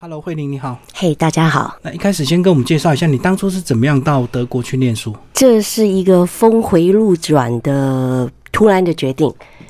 [0.00, 0.78] Hello，慧玲你好。
[0.94, 1.76] 嘿，大家好。
[1.82, 5.12] 那一开始先跟我们介绍一下，你当初是怎么样到德国去念书？
[5.34, 9.26] 这是一个峰回路转的突然的决定，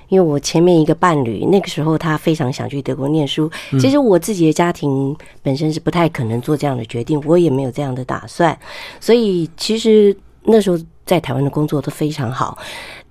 [0.09, 8.55] 因为我前面一个伴侣那个时候他非常想去德国念书，其实我自己的家庭本身是不太可能做这样的决定，我也没有这样的打算，
[9.01, 12.59] 所以其实那时候在台湾的工作都非常好。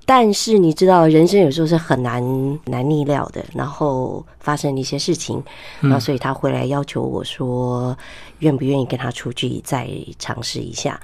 [0.10, 2.24] 但是你知道，人生有时候是很难
[2.64, 5.44] 难逆料的，然后发生了一些事情，
[5.82, 7.94] 然后所以他回来要求我说，
[8.40, 10.98] 愿不愿意跟他出去再尝试一下？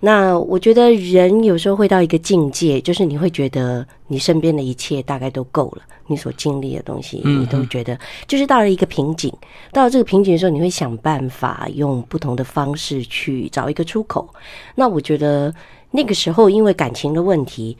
[0.00, 7.98] 那我觉得人有时候会到一个境界，就是你会觉得你身边的一切大概都够了，你所经历的东西，你都觉得
[8.28, 9.32] 就是到了一个瓶颈。
[9.72, 14.28] 到了这个瓶颈的时候，你会想办法用不同的方式去找一个出口。
[14.74, 15.54] 那我觉得
[15.90, 17.74] 那个时候因为感情的问题。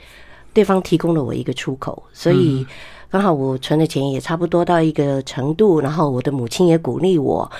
[0.56, 2.66] 对方提供了我一个出口，所以
[3.10, 7.50] 刚好我存的钱也差不多到一个程度，然后我的母亲也鼓励我。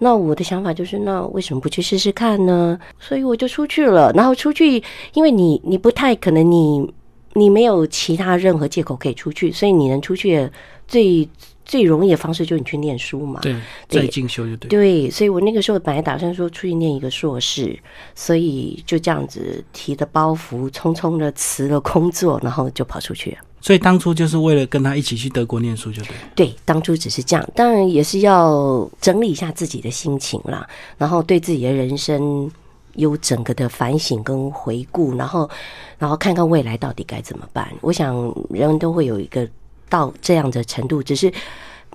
[0.00, 2.78] 那我的想法就是，那为什么不去试试看呢？
[3.00, 4.12] 所以我就出去了。
[4.12, 4.82] 然后出去，
[5.14, 6.92] 因为你你不太可能，你
[7.32, 10.50] 你没有其他任何借口可以出去，所以你能出去
[10.86, 11.26] 最。
[11.72, 13.56] 最容易的方式就是你去念书嘛，对，
[13.88, 14.68] 再进修就对。
[14.68, 17.74] 对，所以我那个时候本来打算说出去念一个硕士，
[18.14, 23.38] 所以就这样子提着包袱，匆匆的辞了工作，然后就跑出去了。
[23.62, 26.10] 所以当初就是为了跟他一起去德国念书，就对。
[26.34, 32.50] 对，当初只是这样，当然也是要整理一下自己的心情啦，然后对自己的人生
[32.96, 35.48] 有整个的反省跟回顾，然后
[35.96, 37.66] 然后看看未来到底该怎么办。
[37.80, 38.14] 我想
[38.50, 39.48] 人人都会有一个。
[39.92, 41.30] 到这样的程度，只是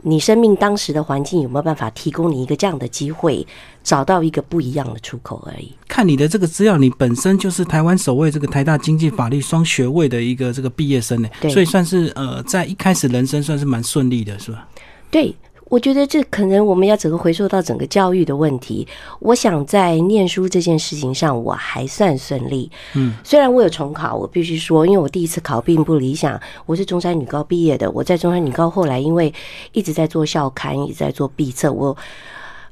[0.03, 3.45] 你生命当时的环境有没有办法提供你一个这样的机会，
[3.83, 5.73] 找到一个不一样的出口而已。
[5.87, 14.67] 看你的这个资料，你本身就是台湾首位这个台大经济法律双学位的一个这个毕业生呢，所以算是呃，在一开始人生算是蛮顺利的，是吧？
[15.09, 15.35] 对。
[15.69, 18.87] 我觉得这可能我们要整个回溯到整个教育的问题。
[19.19, 22.71] 我想在念书这件事情上，我还算顺利。
[22.95, 26.39] 嗯，虽然我有重考，我必须说，因为我第一次考并不理想。
[26.65, 29.33] 我是中山女高毕业的，我在中山女高后来因为
[29.73, 31.71] 一直在做校刊，一直在做毕测。
[31.71, 31.95] 我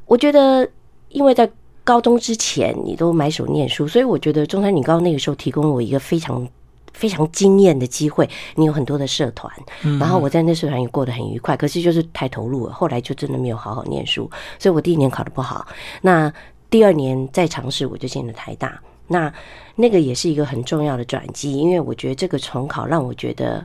[0.05, 0.67] 我觉得，
[1.09, 1.49] 因为在
[1.83, 6.47] 高中之前你都埋首念书，所以我觉得中山女高那个时候提供我一个非常。
[6.95, 9.51] 非常惊艳的机会，你有很多的社团，
[9.99, 11.55] 然后我在那社团也过得很愉快。
[11.57, 15.67] 可是就是太投入了，后来就真的没有好好念书，所以我第一年考得不好。
[16.01, 16.33] 那
[16.69, 18.79] 第二年再尝试，我就进了台大。
[19.07, 19.31] 那
[19.75, 23.63] 那个也是一个很重要的转机，因为我觉得这个重考让我觉得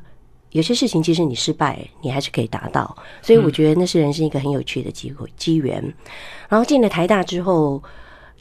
[0.50, 2.96] 有些事情其实你失败，你还是可以达到。
[3.22, 5.82] 所以我觉得那是人生一个很有趣的机会机缘。
[6.48, 7.82] 然后进了台大之后。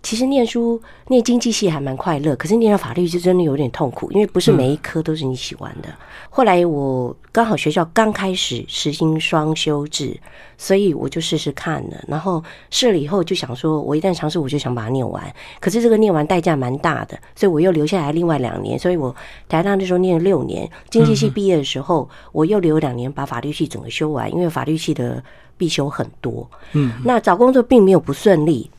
[0.01, 5.89] 其实念书念经济系还蛮快乐，可是念到法律就真的有点痛苦，因为不是每一科都是你喜欢的。
[6.29, 10.17] 后来我刚好学校刚开始实行双修制，
[10.57, 12.03] 所以我就试试看了。
[12.07, 15.21] 然后试了以后就想说，我一旦尝试，我就想把它念完。
[15.59, 18.79] 可是这个念完代价蛮大的，所以我又留下来另外两年。
[18.79, 19.13] 所以我
[19.47, 25.21] 台大那时候念了六年，经济系毕业的时候，我又留两年把法律系整个修完，因为法律系的
[25.57, 26.49] 必修很多。
[26.73, 28.69] 嗯，那找工作并没有不顺利。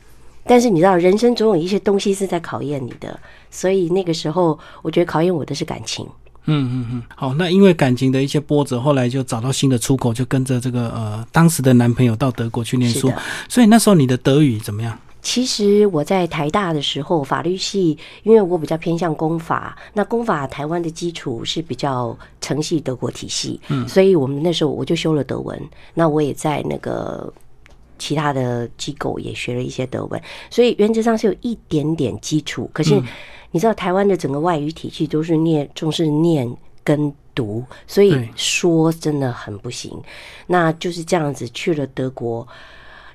[0.45, 3.19] 但是你知道，人生总有一些东西是在考验你的，
[3.49, 6.05] 所以那个时候，我觉得考验我的是感情。
[6.45, 13.13] 嗯嗯嗯，好，那因为感情的一些波折，后来就找到新的出口，就跟着这个呃当时的男朋友到德国去念书。
[13.47, 14.97] 所以那时候你的德语怎么样？
[15.21, 25.61] 其实我在台大的时候，法律系，因为我比较偏向公法，那公法台湾的基础是比较承系德国体系，嗯，所以我们那时候我就修了德文。
[25.93, 27.31] 那我也在那个。
[28.01, 30.19] 其他的机构也学了一些德文，
[30.49, 32.67] 所以原则上是有一点点基础。
[32.73, 32.99] 可是
[33.51, 36.51] 你知道，台湾的整个外语体系都是念重视念
[36.83, 39.95] 跟读，所以说真的很不行。
[40.47, 42.47] 那就是这样子去了德国。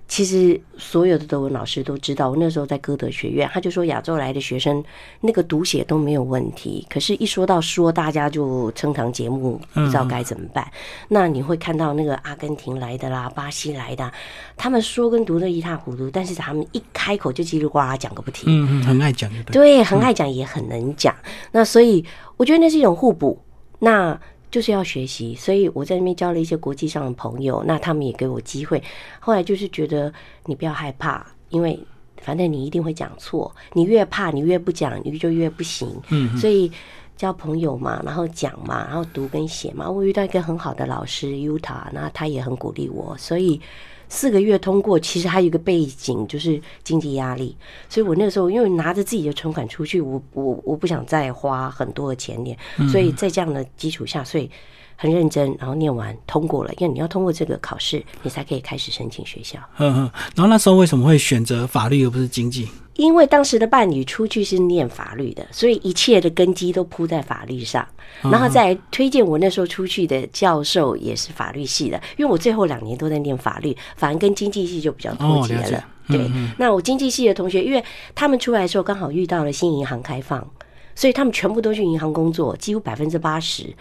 [0.09, 4.83] 其实所有的德文老师都知道，我那时候在歌德学院，他就说亚洲来的学生
[5.21, 10.65] 那个读写都没有问题，可是，一说到说，大家就称堂节目，不知道该怎么办。
[11.09, 14.11] 那你会看到那个阿根廷来的啦，巴西来的，
[14.57, 21.13] 他们说跟读的一塌糊涂，但是他们一开口就叽里呱啦讲个不停，嗯嗯，很爱讲，对，很爱讲，也很能讲。
[21.51, 22.05] 那所以
[22.37, 23.43] 我觉得那是一种互补。
[23.79, 24.19] 那
[24.51, 28.83] 就是要学习，所以我在那边交了一些国际上的朋友，那他们也给我机会。
[29.21, 30.13] 后来就是觉得
[30.45, 31.79] 你不要害怕，因为
[32.23, 35.89] 反正你一定会讲错，你越怕你越不讲，你就越不行。
[36.11, 36.71] 嗯，所以
[37.17, 39.91] 交朋友嘛，然后讲嘛，然后读跟写嘛。
[39.91, 43.61] 我遇到一个很好的老师 Uta，那他也很鼓励我，所以。
[44.09, 47.57] 四个月通过，其实还有一个背景就是经济压力，
[47.89, 52.57] 所以我那个时候因为拿着自己的存款出去，我我我不想再花很多的钱点，
[52.91, 54.51] 所以在这样的基础下，所以
[54.97, 59.59] 很认真，然后念完通过了，因为你要通过这个考试，你才可以开始申请学校。
[59.79, 60.11] 嗯嗯。
[60.35, 62.69] 然后那时候为什么会选择法律而不是经济？
[62.95, 67.87] 因为当时的伴侣出去是念法律的，所以一切的根基都铺在法律上。
[68.23, 75.85] 然后再推荐我那时候出去的教授也是法律系的，因为我最后两年都在念法律，反而跟经济系就比较脱节了。
[76.09, 77.85] 对，那我经济系的同学，因为
[78.15, 80.49] 他们出来的时候刚好遇到了新银行开放，
[80.95, 83.75] 所以他们全部都去银行工作，几乎百分之八十。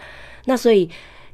[0.46, 0.88] 那所以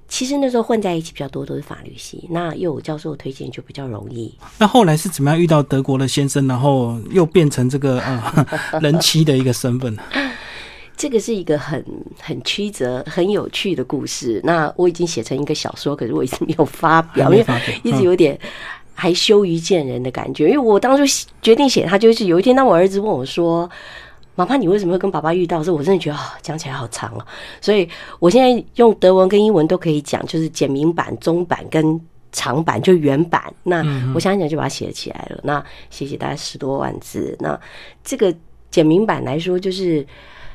[0.09, 4.35] 其实那时候混在一起比较多都是法律系，那又有教授推荐就比较容易。
[4.59, 10.03] 那后来是怎么样遇到德国的先生，然后又变成这个呃人妻的一个身份呢？
[10.97, 11.83] 这个是一个很
[12.21, 14.41] 很曲折、很有趣的故事。
[14.45, 17.47] 那我已经写成一个小说，可是我一直没有发表，因为
[17.83, 18.39] 一直有点
[18.95, 20.49] 还羞于见人的感觉。
[20.49, 21.03] 因为我当初
[21.41, 23.69] 决定写它，就是有一天当我儿子问我说。
[24.35, 25.63] 妈妈，你为什么会跟爸爸遇到？
[25.63, 27.27] 是我真的觉得啊，讲起来好长哦。
[27.61, 27.87] 所以
[28.19, 32.01] 我现在用德文跟英文都可以讲，就是简明版、中版跟
[32.33, 33.43] 长版，就原版。
[33.63, 33.85] 那
[34.15, 35.39] 我想想就把它写起来了。
[35.43, 37.37] 那写写大概十多万字。
[37.41, 37.61] 那
[38.03, 38.35] 这个
[38.71, 40.05] 简明版来说，就是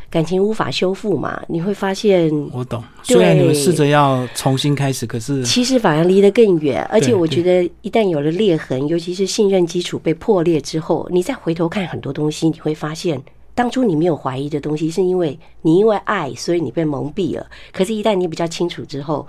[0.09, 1.39] 感情无法修复嘛。
[1.47, 2.83] 你会发现，我懂。
[3.03, 6.83] 虽然你们试着要重新开始，可是其实反而离得更远。
[6.85, 13.21] 而且我觉得，一旦有了裂痕，尤其是信任基础被破裂之后，你再回头看很多东西，你会发现。
[13.57, 17.47] 当初你没有怀疑的东西，是因为你因为爱，所以你被蒙蔽了。
[17.73, 19.25] 可是，一旦你比较清楚之后，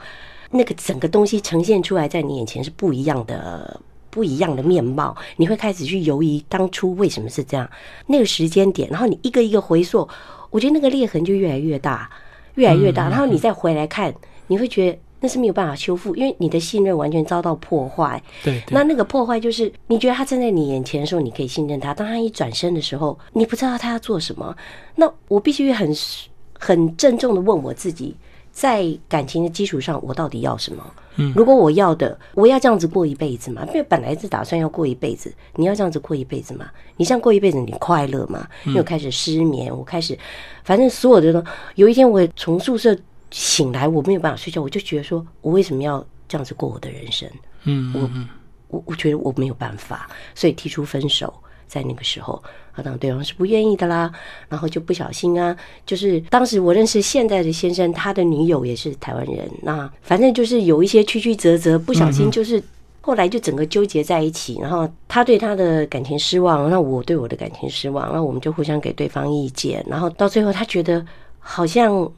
[0.50, 3.80] 那个整个东西呈现出来在你眼前是不一样的、
[4.10, 5.16] 不一样的面貌。
[5.38, 7.66] 你会开始去犹疑当初为什么是这样，
[8.08, 10.06] 那个时间点，然后你一个一个回溯，
[10.50, 12.10] 我觉得那个裂痕就越来越大，
[12.56, 13.08] 越来越大。
[13.08, 14.14] 然后你再回来看，
[14.48, 14.98] 你会觉得。
[15.20, 18.22] 那是没有办法修复，因为你的信任完全遭到破坏。
[18.44, 24.56] 对，那那个破坏就是，你觉得他站在你眼前的时候，你可以信任他；当他一转身的时候，你不知道他要做什么。
[24.94, 25.92] 那我必须很
[26.58, 28.14] 很郑重的问我自己，
[28.52, 30.84] 在感情的基础上，我到底要什么？
[31.16, 33.64] 嗯，如果我要的，我要这样子过一辈子嘛？
[33.66, 36.70] 因为本来是打算要过一辈子，你要这样子过一辈子嘛？
[36.96, 38.46] 你这样过一辈子，你快乐吗？
[38.66, 40.16] 又开始失眠，我开始，
[40.62, 41.44] 反正所有的都，
[41.74, 42.96] 有一天我从宿舍。
[43.30, 47.28] 醒来我没有办法睡觉，我就觉得说，我为什么要这样子过我的人生？
[47.64, 48.10] 嗯，我
[48.68, 51.32] 我我觉得我没有办法，所以提出分手。
[51.68, 52.42] 在那个时候，
[52.72, 54.10] 啊，当然对方是不愿意的啦，
[54.48, 55.54] 然后就不小心啊，
[55.84, 62.58] 就是当时我认识现在的先生，他的女友也是台湾人，那反正就是有一些曲曲折折，不小心就是
[63.02, 71.04] 后来就整个纠结在一起，然后他对他的感情失望，那我对我的感情失望，那我们就互相给对方意见，然后到最后他觉得
[71.38, 72.10] 好像。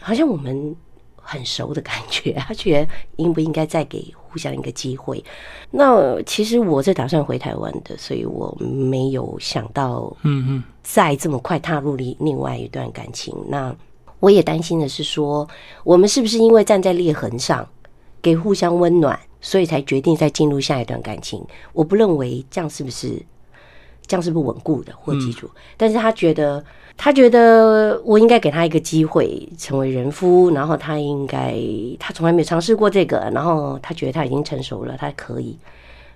[0.00, 0.74] 好像我们
[1.16, 5.22] 很熟的感觉，他觉得应不应该再给互相一个机会？
[5.70, 13.34] 那其实我是打算回台湾的，所以我没有想到，嗯嗯，再这么快踏入另另外一段感情。
[13.48, 13.74] 那
[14.20, 15.46] 我也担心的是说，
[15.84, 17.68] 我们是不是因为站在裂痕上，
[18.22, 21.44] 给互相温暖，所以才决定再进入下一段感情？
[21.74, 23.20] 我不认为这样是不是
[24.06, 25.50] 这样是不是稳固的或基础？
[25.76, 26.64] 但是他觉得。
[27.00, 31.54] 他觉得我应该给他一个机会成为人夫，然后他应该
[31.96, 35.56] 他从来没有尝试过这个，然后他觉得他已经成熟了，他可以。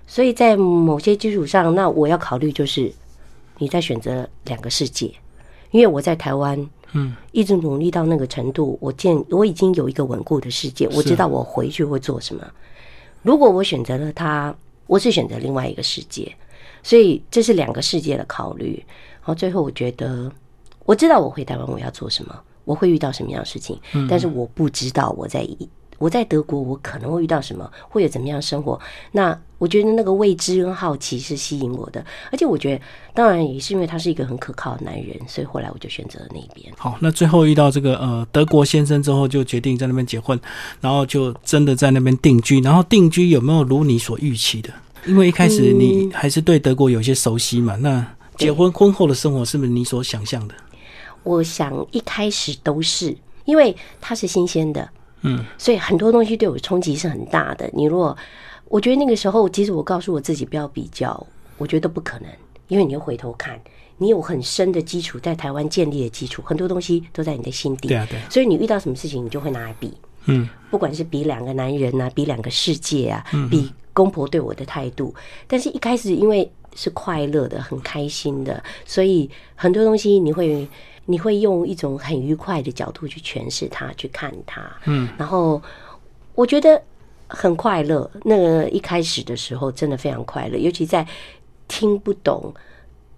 [0.05, 2.91] 所以在某些基础上，那我要考虑就是
[3.59, 5.09] 你在选择两个世界，
[5.71, 12.45] 因为我在台湾，嗯，一直努力到那个程度，我见我已经有一个稳固的世界，我知道我回去会做什么。
[13.21, 14.53] 如果我选择了他，
[14.85, 16.29] 我是选择另外一个世界，
[16.83, 18.83] 所以这是两个世界的考虑。
[19.21, 20.29] 然后最后我觉得。
[20.85, 22.35] 我知道我回台湾我要做什么，
[22.65, 25.47] 我会遇到什么样的事情，但是我不知道我在
[25.99, 28.77] 我在德国我可能会遇到什么，会有怎么样生活。
[29.11, 32.81] 那我觉得那个未知跟好奇是吸引我的，而且我觉得
[33.13, 36.73] 当然也是因为他是一个很可靠的男人，所以后来我就选择了那边。
[36.77, 40.37] 好，那最后遇到这个呃德国先生之后，就决定在那边结婚，
[40.81, 42.59] 然后就真的在那边定居。
[42.59, 44.69] 然后定居有没有如你所预期的？
[45.05, 47.77] 因为一开始你还是对德国有些熟悉嘛。
[47.77, 50.55] 那结婚婚后的生活是不是你所想象的？
[51.23, 53.15] 我想一开始都是
[53.45, 54.89] 因为它是新鲜的，
[55.21, 57.69] 嗯，所以很多东西对我冲击是很大的。
[57.73, 58.15] 你如果
[58.69, 61.25] 我觉得那个时候，其实我告诉我自己不要比较，
[61.57, 62.29] 我觉得不可能，
[62.67, 63.59] 因为你又回头看，
[63.97, 69.93] 你有很深的基础在台湾建立的基础，很多东西都在你的心底，对啊，对，所以你遇到什么事情，你就会拿来比，
[70.25, 75.13] 嗯，不管是比两个男人啊，比两个世界啊，比公婆对我的态度，
[75.47, 80.67] 但是一开始因为是快乐的、很开心的，所以很多东西你会。
[81.05, 85.61] 你会用一种很愉快的角度去诠释它，去看它，嗯，然后
[86.35, 86.81] 我觉得
[87.27, 88.09] 很快乐。
[88.23, 91.05] 那个一开始的时候真的非常快乐，尤其在
[91.67, 92.53] 听不懂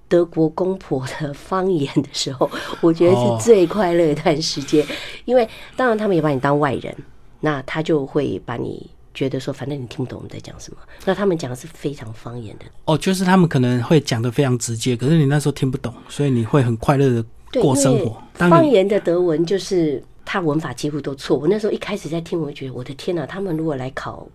[0.07, 2.49] 德国公婆的方言的时候，
[2.81, 4.85] 我觉得是最快乐一段时间。
[5.25, 6.95] 因为当然他们也把你当外人，
[7.39, 10.79] 那他就会把你觉得说，反正你听不懂我们在讲什么。
[11.05, 17.25] 那他们讲的是非常方言的，哦，就是他们可能会讲的非常直接，可是你那时候听不懂，所以你会很快乐的
[17.61, 18.21] 过生活。
[18.33, 21.37] 方言的德文就是他文法几乎都错。
[21.37, 24.27] 我那时候一开始在听，我就觉得我的天哪，他们如果来考。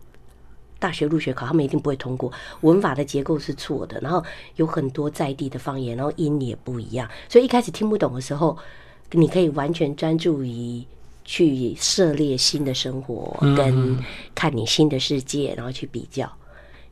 [0.79, 2.33] 大学入学考，他们一定不会通过。
[2.63, 4.25] 文法的结构是错的，然后
[4.57, 8.57] 有很多在地的方言，然后音也不一样，所以一开始听不懂的时候，
[9.11, 10.83] 你可以完全专注于
[11.23, 13.99] 去涉猎新的生活，跟
[14.35, 16.27] 看你新的世界，然后去比较。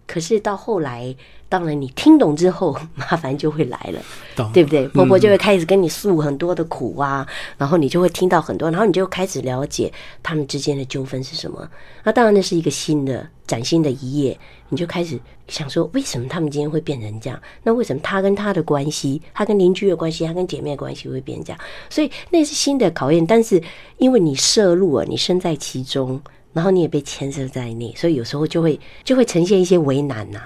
[0.09, 1.15] 可是到后来，
[1.51, 4.89] 当然你听懂之后， 麻烦就会来了，对不对？
[4.89, 7.25] 婆婆就会开始跟你诉很多的苦啊，
[7.59, 11.69] 然后你就会听到很多，然后你就开始了解他们之间的纠纷是什么。
[12.05, 14.39] 那当然，那是一个新的、崭新的一页，
[14.71, 17.39] 你就开始想说，为什么他们今天会变成这样？
[17.63, 21.61] 那为什么他跟他的关系，他跟邻居的关系，他跟姐妹的关系会变这样？
[21.91, 23.63] 所以那是新的考验，但是
[23.99, 26.19] 因为你涉入了，你身在其中。
[26.59, 30.41] 然后你也被牵涉在内，所以有时候就会就会呈现一些为难呐。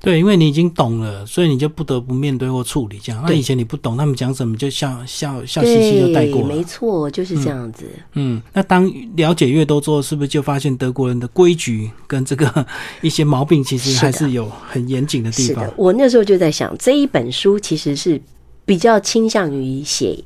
[0.00, 3.22] 对，因为你已经懂了，所以你就不得不面对或处理这样。
[3.26, 6.48] 那以前你不懂，他们讲什么就笑笑笑嘻嘻就带过了。
[6.48, 7.84] 没错，就是这样子。
[8.14, 12.66] 嗯，那当了解越多之后，是不是就发现德国人的规矩跟这个
[13.02, 15.70] 一些毛病，其实还是有很严谨的地方？
[15.76, 18.18] 我那时候就在想，这一本书其实是
[18.64, 20.24] 比较倾向于写。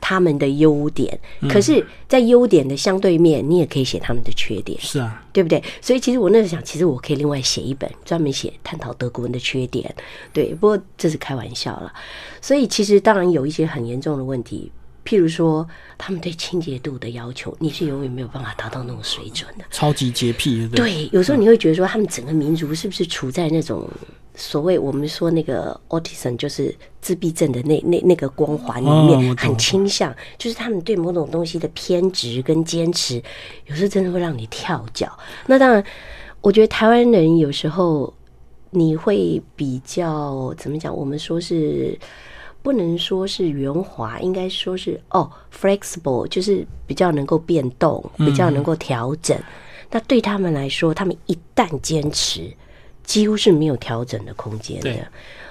[0.00, 5.62] 他们的优点，可是，在优点的相对面，你也可以写他们的缺点，是啊，对不对？
[5.80, 9.94] 所以，其实我那时候想，其实我可以另外写一本，专门写探讨德国人的缺点，
[10.32, 10.54] 对。
[10.54, 11.92] 不过这是开玩笑了。
[12.40, 14.72] 所以，其实当然有一些很严重的问题，
[15.10, 21.08] 譬如说，他们对清洁度的要求，你是永远没有办法达到那种水准的，超级洁癖，对。
[21.10, 23.90] 有时候你会觉得说，他们整个民族是不是处在那种？
[24.36, 33.20] 所谓我们说那个 autism 就是自闭症的那那那个光环里面很倾向，就是他们对某种东西的偏执跟坚持，
[33.66, 35.10] 有时候真的会让你跳脚。
[35.46, 35.84] 那当然，
[36.40, 38.14] 我觉得台湾人有时候
[38.70, 40.96] 你会比较怎么讲？
[40.96, 41.98] 我们说是
[42.62, 49.38] 不能说是圆滑，应该说是哦 flexible，就是比较能够变动，比较能够调整。
[49.90, 52.50] 那对他们来说，他们一旦坚持。
[53.02, 54.94] 几乎是没有调整的空间的。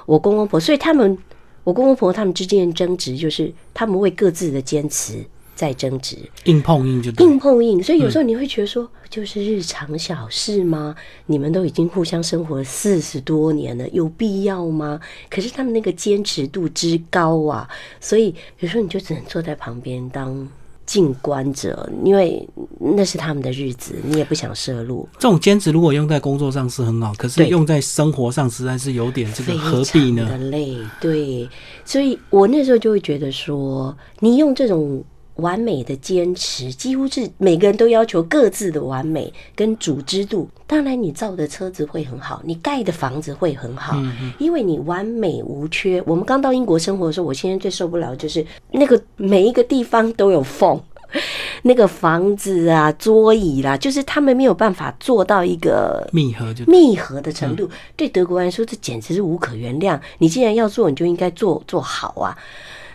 [0.06, 1.18] 我公公婆，所以他们，
[1.66, 5.22] 我公公婆他们之间的争执，就是他们为各自的坚持
[5.60, 7.84] 在争执，硬碰硬就硬碰硬。
[7.84, 10.96] 所以有时候你会觉得说，就是日常小事吗？
[11.26, 14.98] 你们都已经互相生活了四十多年了，有必要吗？
[15.30, 17.68] 可是他们那个坚持度之高啊，
[18.00, 20.48] 所以有时候你就只能坐在旁边当。
[20.86, 22.44] 静观者，因为
[22.80, 25.08] 那是他们的日子，你也不想摄入。
[25.20, 30.28] 这种坚持如果用在工作上是很好，可是用在生活上实在是有点这个何必呢？
[30.28, 31.48] 的累，对，
[31.86, 35.04] 所以我那时候就会觉得说，你用这种
[35.40, 40.48] 完美的坚持，几乎是每个人都要求各自的完美跟组织度。
[40.68, 43.98] 当然，你造的车子会很好，你盖的房子会很好，
[44.38, 46.02] 因为你完美无缺。
[46.06, 50.80] 我们刚到英国生活的时候，我现在最受不了就是那个每一个地方都有缝。
[51.64, 57.68] 那个房子啊，桌椅啦，就是他们没有办法做到一个密合，就密合的程度。
[57.96, 60.00] 对德国人来说，这简直是无可原谅。
[60.20, 62.38] 你既然要做，你就应该做做好啊。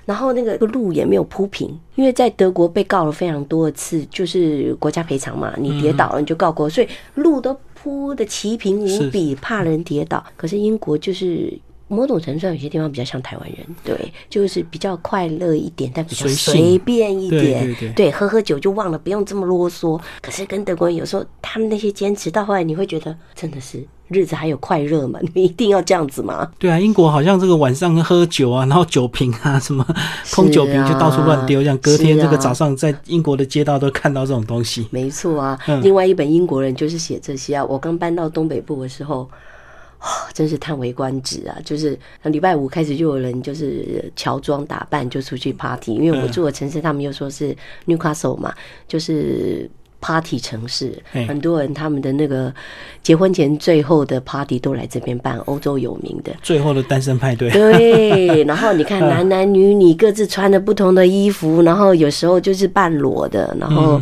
[0.05, 10.25] 然后那个路也没有铺平，因为在德国被告了非常多次，就是国家赔偿嘛，你跌倒了你就告国，所以路都铺的齐平无比，怕人跌倒。
[10.37, 11.53] 可是英国就是。
[11.87, 13.95] 某种程度上，有些地方比较像台湾人，对，
[14.31, 20.01] 就是比较快乐一点，但比较随便一点，对，喝喝酒就忘了，不用这么啰嗦。
[20.23, 23.85] 可是跟德国人有时候，他们那些坚持，到后来你会觉得，真的是
[24.15, 25.19] 日子还有快乐嘛？
[25.35, 26.51] 你一定要这样子吗？
[26.59, 29.85] 对啊，英国好像这个晚上喝酒啊，然后酒瓶啊，什么
[30.33, 34.87] 空酒瓶就到处乱丢，像隔天这个早上在英国的街道都看到这种东西。
[34.91, 37.65] 没错啊，另外一本英国人就是写这些啊。
[37.65, 39.29] 我刚搬到东北部的时候。
[40.35, 41.57] 真是叹为观止啊！
[41.65, 47.57] 就是礼拜五开始就有人就是乔装打扮就出去 party，因为我住的城市他们又说是
[47.87, 48.53] Newcastle 嘛，
[48.87, 49.71] 就是
[50.05, 50.93] party 城市，
[51.27, 52.53] 很多人他们的那个
[53.03, 57.49] 结婚前最后的 party 都来这边办，欧洲有名的最后的单身派对。
[57.51, 63.99] 对， 然后你看男男女女各自穿着不同的衣服，然后有时候就是半裸的，然后。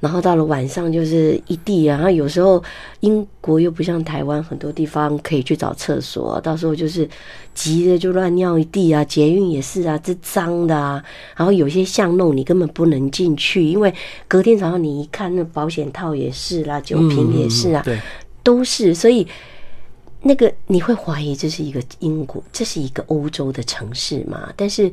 [0.00, 2.62] 然后到了晚上就是一地啊，然后有时候
[3.00, 7.08] 英国又不像台湾，很多地方可以去找厕所，到时候就是
[7.54, 9.04] 急着就乱尿一地啊。
[9.04, 11.02] 捷运也是啊，这脏的啊。
[11.34, 13.92] 然后有些巷弄你根本不能进去，因为
[14.28, 17.84] 隔天早上你一看，那保险套也是啦，酒瓶也是啊，
[18.42, 18.94] 都是。
[18.94, 19.26] 所以
[20.22, 24.52] 那个你会怀疑这是一个英国，这是一个欧洲的城市嘛？
[24.56, 24.90] 但是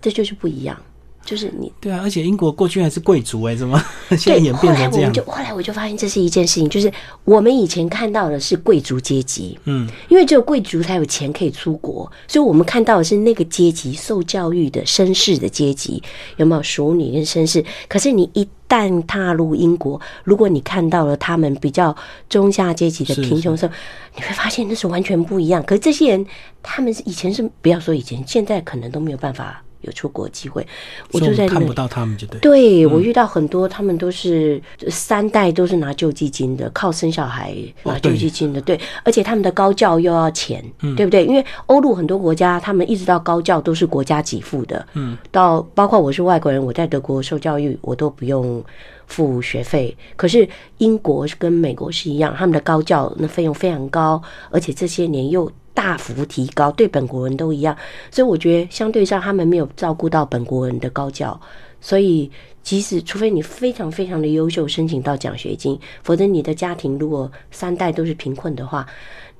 [0.00, 0.76] 这就是不一样。
[1.24, 5.02] 就是你对啊，而且英国过去还是贵族哎，怎么 现在对，演后变成这样？
[5.02, 6.92] 来我们就后来我就发现这是一件事情，就是
[7.24, 16.02] 我们以前看到的是贵族阶级，嗯，因为只有贵族才有钱可以出国，所以我们看到的是那个阶级受教育的绅士的阶级，
[16.36, 17.64] 有没有淑女跟绅士？
[17.88, 21.94] 可是你一旦踏入英国，如果你看到了他们比较
[22.28, 23.72] 中下阶级的贫穷的时候，
[24.16, 25.62] 你会发现那是完全不一样。
[25.62, 26.26] 可是这些人，
[26.62, 30.66] 他们是以前是不要说以前，现在可能都没有办法有出国机会。
[31.12, 32.40] 我就在看不到他们就对。
[32.40, 40.64] 对我遇到很多，他们都是三代都是拿救济金的，靠生小孩拿救济金的，对，而且他们的高教又要钱，
[40.96, 41.24] 对不对？
[41.24, 48.62] 因为欧陆很多国家，他们一直到高教都是国家给付的，嗯，到包括我是外国人，我在德国受教育，我都不用
[49.06, 49.96] 付学费。
[50.16, 50.48] 可是
[50.78, 57.76] 英国是跟美国是一样，他们的高教那费用非常高，而且这些年又大幅提高，对本国人都一样。
[58.10, 61.38] 所以我觉得相对上他们没有照顾到本国人的高教，
[61.80, 62.30] 所以
[62.62, 68.86] 即使除非你非常非常的优秀，申请到奖学金，否则你的家庭如果三代都是贫困的话。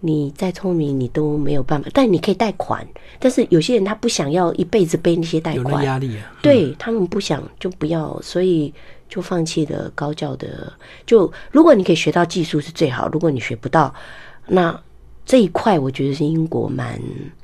[0.01, 1.89] 你再聪明，你都没有办法。
[1.95, 2.87] 但你可以贷款，
[3.19, 6.31] 但是有些人他不想要一辈子背那些贷款，压力啊。
[6.43, 8.71] 对他们不想就不要，所以
[9.09, 10.71] 就放弃了高教的。
[11.07, 13.95] 就如果你可以学到技术是最好，如果你学不到，
[14.47, 14.79] 那
[15.27, 17.01] 这一块我觉得是英国蛮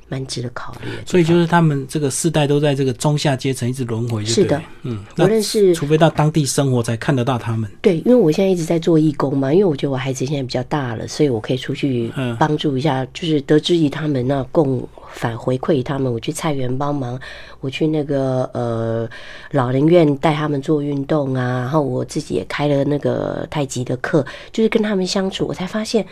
[0.07, 1.05] 蛮值得考虑的。
[1.05, 7.69] 所以就是他们这个世代都在这个中下阶层一直轮回，是的，嗯，我那认识除非到当地生活才看得到他们。
[7.81, 17.19] 对，因为我现在一直在做义工嘛，因为我觉得我孩子现在比较大了，所以我可以出去嗯帮助一下，就是得知于他们那共反回馈他们，我去菜园帮忙，
[17.61, 19.09] 我去那个呃
[19.51, 26.05] 老人院带他们做运动啊，然后我自己也开了那个太极的课，就是跟他们相处，我才发现。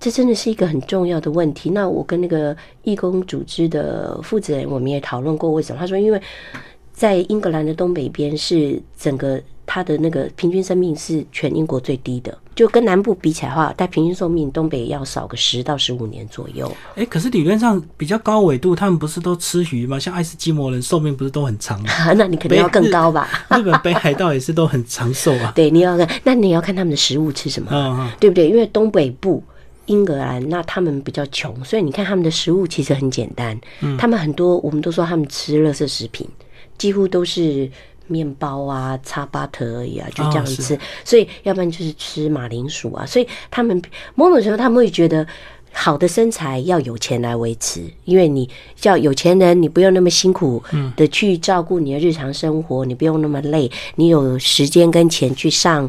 [0.00, 1.68] 这真的是一个很重要的问题。
[1.70, 5.78] 那我跟那个义工组织的负责人，我们也讨论过为什么。
[5.78, 6.20] 他说，因为
[6.92, 16.70] 在英格兰的东北边是整个它的那个平均生命是全英国最低的，就跟南部比起来的话，它平均寿命东北要少个十到十五年左右。
[16.96, 19.98] 哎、可是理论上比较高纬度，他们不是都吃鱼吗？
[19.98, 21.90] 像爱斯基摩人寿命不是都很长吗？
[22.16, 23.28] 那你肯定要更高吧？
[23.50, 25.52] 日本北海道也是都很长寿啊。
[25.54, 27.68] 对，你要看，那你要看他们的食物吃什么。
[27.70, 28.48] 嗯嗯，对不对？
[28.48, 29.42] 因为东北部
[29.90, 33.58] 英格兰，那他们比较穷，所以你看他们的食物其实很简单。
[33.80, 36.26] 嗯他们很多我们都说他们吃垃圾食品，
[36.78, 37.68] 几乎都是
[38.06, 40.78] 面包啊、擦巴特而已啊，就这样吃。
[41.04, 43.82] 所以要不然就是吃马铃薯啊，所以他们
[44.14, 45.26] 某种程度他们会觉得。
[45.72, 50.62] 好的身材要有钱来维持，因为你叫有钱人，你不用那么辛苦
[50.96, 55.88] 的去照顾你的日常生活，你不用那么累，你有时间跟钱去上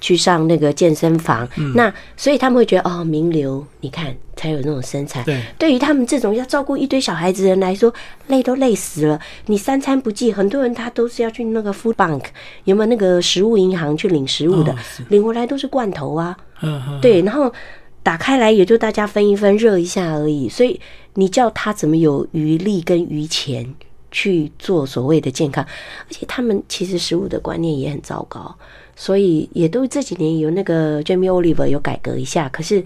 [0.00, 1.48] 去上那个健身房。
[1.74, 5.22] 那所以他们会觉得哦，名流，你看才有那种身材。
[5.24, 7.92] 对，对于他们这种要照顾一堆小孩子的人来说，
[8.28, 9.18] 累都累死了。
[9.46, 12.24] 你三餐不济，很多人他都是要去那个 food bank，
[12.64, 14.76] 有没有那个食物银行去领食物的哦，
[15.08, 16.36] 领回来都是罐头啊。
[17.00, 17.52] 对，然后
[18.02, 20.48] 打开来也就大家分一分，热一下而已。
[20.48, 20.80] 所以
[21.14, 23.74] 你叫他怎么有余力跟余钱
[24.10, 25.64] 去做所谓的健康？
[25.64, 28.54] 而且他们其实食物的观念也很糟糕，
[28.96, 32.84] 所以也都这几年有那个 Jamie Oliver 有改革一下，可是。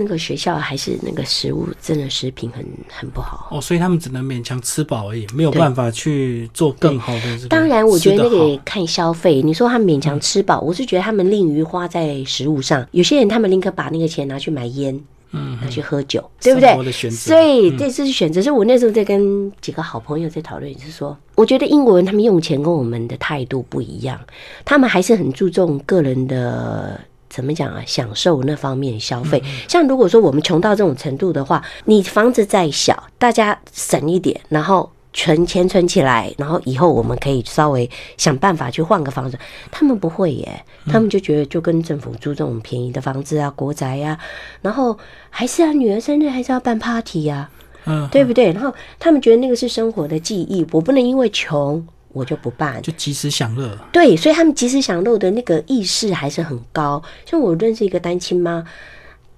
[0.00, 3.48] 那个学校还是那个食物真的食品很很不好。
[3.50, 7.48] 哦，所以他们只能勉强吃饱而已，没有办法去做更好的这个。
[7.48, 9.42] 当然，我觉得那个也看消费。
[9.42, 12.86] 你说他们勉强吃饱，我是觉得他们吝于花在食物上。
[12.92, 14.98] 有些人他们宁可把那个钱拿去买烟，
[15.32, 16.84] 嗯，拿去喝酒，对不对生活？
[16.84, 18.40] 的选择，所以这次是选择。
[18.40, 24.20] 是我那时候在跟几个好朋友在讨论，就是说，我觉得英国人他们用钱跟我们的态度不一样，
[24.64, 27.00] 他们还是很注重个人的。
[27.28, 27.82] 怎么讲啊？
[27.86, 39.38] 享受那方面消费，像如果说我们穷到这种程度的话，你房子再小，大家省一点，然后存钱存起来，然后以后我们可以稍微想办法去换个房子。
[39.70, 44.18] 他们不会耶，他们就觉得就跟政府租这种便宜的房子啊、国宅呀、
[44.62, 44.96] 然后
[45.30, 47.48] 还是啊女儿生日还是要办 party 呀、
[47.86, 48.52] 嗯，对不对？
[48.52, 52.80] 然后他们觉得那个是生活的记忆，我不能因为穷我就不办。
[52.82, 53.78] 就及时享乐。
[53.92, 57.02] 对，所以他们及时享乐的那个意识还是很高。
[57.24, 58.64] 像我认识一个单亲妈，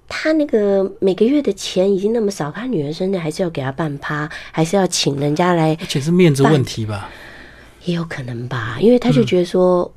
[0.07, 7.09] 她那个每个月的钱已经那么少，她女儿生日还是要给她办趴，还是要请人家来，而且是面子问题吧？
[7.85, 9.91] 也有可能吧，因为她就觉得说，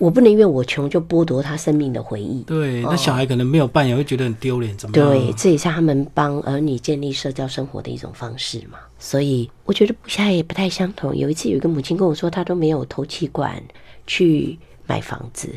[0.00, 2.42] 我不能因为我穷就剥夺他生命的回忆。
[2.44, 5.06] 对，那小孩可能没有伴，也会觉得很丢脸，怎么样？
[5.10, 8.78] 对，这也是他们帮儿女建立社交生活的一种方式嘛。
[8.98, 11.14] 所以我觉得现在也不太相同。
[11.14, 13.62] 有一次有一个母亲跟我说，她都没有投气管
[14.06, 15.50] 去买房子。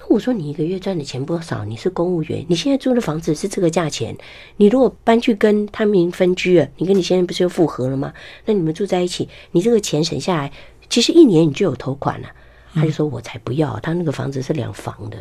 [0.00, 4.16] 那我说你一个月赚的钱不少，你是公务员，你现在租的房子是这个价钱，
[4.56, 8.12] 你如果搬去跟他们分居了，你跟你先生不是又复合了吗？
[8.46, 10.50] 那你们住在一起，你这个钱省下来。
[10.88, 12.28] 其实一年你就有头款了。
[12.74, 15.18] 他就说：“我才不要，他那个房子是两房的，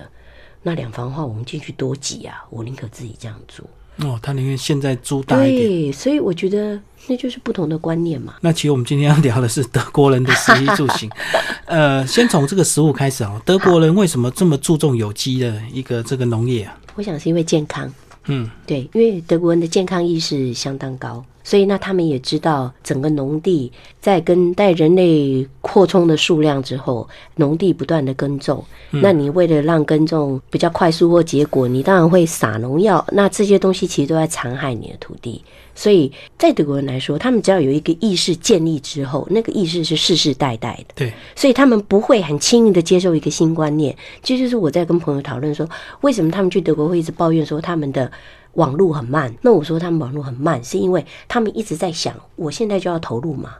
[0.62, 3.64] 那两房的话，我们进去多挤啊，我宁可自己这样住。”
[4.06, 5.68] 哦，他宁愿现在租大一点。
[5.68, 8.36] 对，所以我觉得那就是不同的观念嘛。
[8.40, 11.10] 那其实我们今天要聊的是德国人的食衣住行。
[11.66, 16.80] 呃，先从这个食物开始啊，德国人为什么这么注重有机的一个这个农业啊？
[16.96, 17.92] 我想是因为健康。
[18.28, 21.24] 嗯，对，因为德国人的健康意识相当高。
[21.50, 28.64] 所以，那他们也知道，整个农地在跟在人类扩充的数量之后，农地不断的耕种。
[28.92, 33.04] 那你为了让耕种比较快速或结果，你当然会撒农药。
[33.14, 35.44] 那这些东西其实都在残害你的土地。
[35.74, 40.94] 所以在德国人来说，他们只要有一个意识建立之后，那个意识是世世代代的。
[40.94, 43.98] 对，所以他们不会很轻易的接受一个新观念。
[44.22, 45.68] 这就是我在跟朋友讨论说，
[46.02, 48.12] 为什么他们去德国会一直抱怨说他们的。
[48.54, 53.56] 网络很慢，那我说他们网络很慢，是因为他们一直在想，我现在就要投入嘛，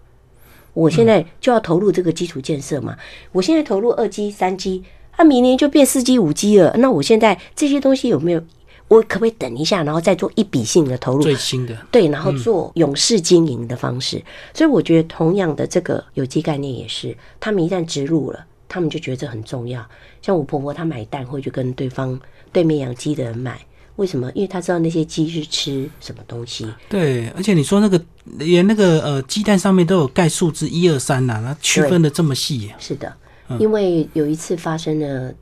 [0.74, 2.98] 我现在就要投入这个基础建设嘛，
[3.32, 4.84] 我现在投入二 G、三 G，
[5.18, 8.42] 那明年就变四 G、五 G 了，那我现在这些东西有没有？
[8.88, 11.22] 我可不可以等一下，然后再做一笔性的投入？
[11.22, 14.20] 最新的对，然后做勇士经营的方式。
[14.52, 19.86] 所以我觉得，同样的这个有机概念也是，他们一旦植入了，他们就觉得这很重要。
[20.24, 22.20] 像我婆婆，她买蛋会去跟对方
[22.52, 23.60] 对面养鸡的人买。
[24.00, 24.32] 为什么？
[24.34, 26.66] 因为他知道那些鸡是吃什么东西。
[26.88, 28.02] 对，而且你说那个
[28.38, 32.72] 连那个呃鸡蛋上面都有盖数字一二三呐，那区分的这么细。
[32.80, 33.14] 是的，
[33.60, 35.34] 因为有一次发生了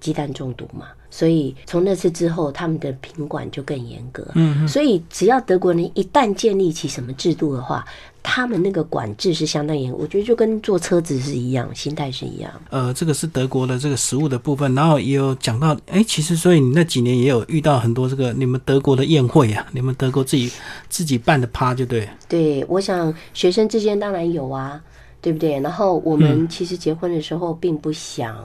[0.00, 0.86] 鸡蛋中毒嘛。
[1.08, 4.26] 所以从那次之后，他们的品管就更严格。
[4.34, 7.86] 嗯，所以只要德国人一旦建立起什么制度的话，
[8.28, 9.96] 他们那个管制是相当严。
[9.96, 12.50] 我觉得就跟坐车子是一样，心态是一样。
[12.70, 20.50] 呃，这个是德国的这个食物的部分，然后也有讲到，哎，其实所以你那几年也有遇到很多这个你们德国的宴会啊，你们德国自己
[20.88, 22.08] 自己办的趴，就对。
[22.28, 24.82] 对，我想学生之间当然有啊，
[25.20, 25.60] 对不对？
[25.60, 28.36] 然后我们其实结婚的时候并不想。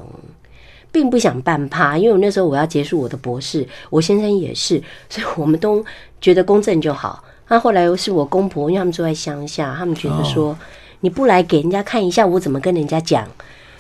[0.94, 5.82] 并不想办趴，因为我那时候我要结束我的博士，我先生也是，所以我们都
[6.20, 7.24] 觉得公正就好。
[7.51, 10.57] 那后来是我公婆，因为他们住在乡下，他们觉得说
[11.01, 13.27] 你不来给人家看一下，我怎么跟人家讲？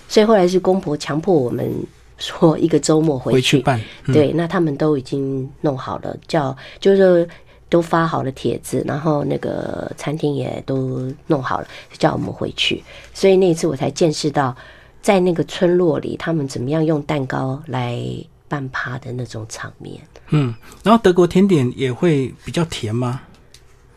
[0.09, 1.73] 所以后来是公婆强迫我们
[2.19, 3.79] 说一个周末回去办。
[4.07, 7.25] 对，那他们都已经弄好了，叫就是
[7.69, 12.83] 都发好了帖子，然后那个餐厅也都弄好了，叫我们回去。
[13.13, 14.53] 所以那一次我才见识到。
[15.01, 17.99] 在那个村落里，他们怎么样用蛋糕来
[18.47, 19.99] 办趴的那种场面？
[20.29, 20.53] 嗯，
[20.83, 23.19] 然后德国甜点也会比较甜吗？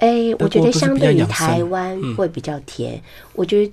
[0.04, 3.00] 哎，我觉得相对于台湾会比较甜。
[3.34, 3.72] 我觉得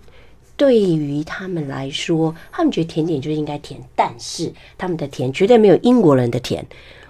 [0.56, 6.66] 对于他们来说，他们觉得甜点就应该甜，但是他们的甜绝对没有英国人的甜。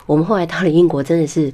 [0.06, 1.54] 我们后来到了英国，真的是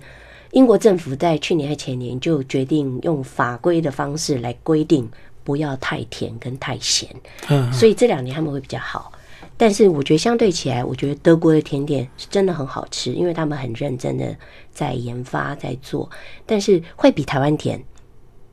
[0.52, 5.10] 英国政府在去年还前年就决定用法规的方式来规定。
[5.44, 7.08] 不要太甜跟太咸，
[7.48, 9.10] 嗯，所以这两年他们会比较好。
[9.56, 14.36] 但是我觉得相对起来，我觉得德国的甜点是真的很好吃，因为他们很认真的
[14.72, 16.10] 在研发在做，
[16.46, 17.84] 但是会比台湾甜。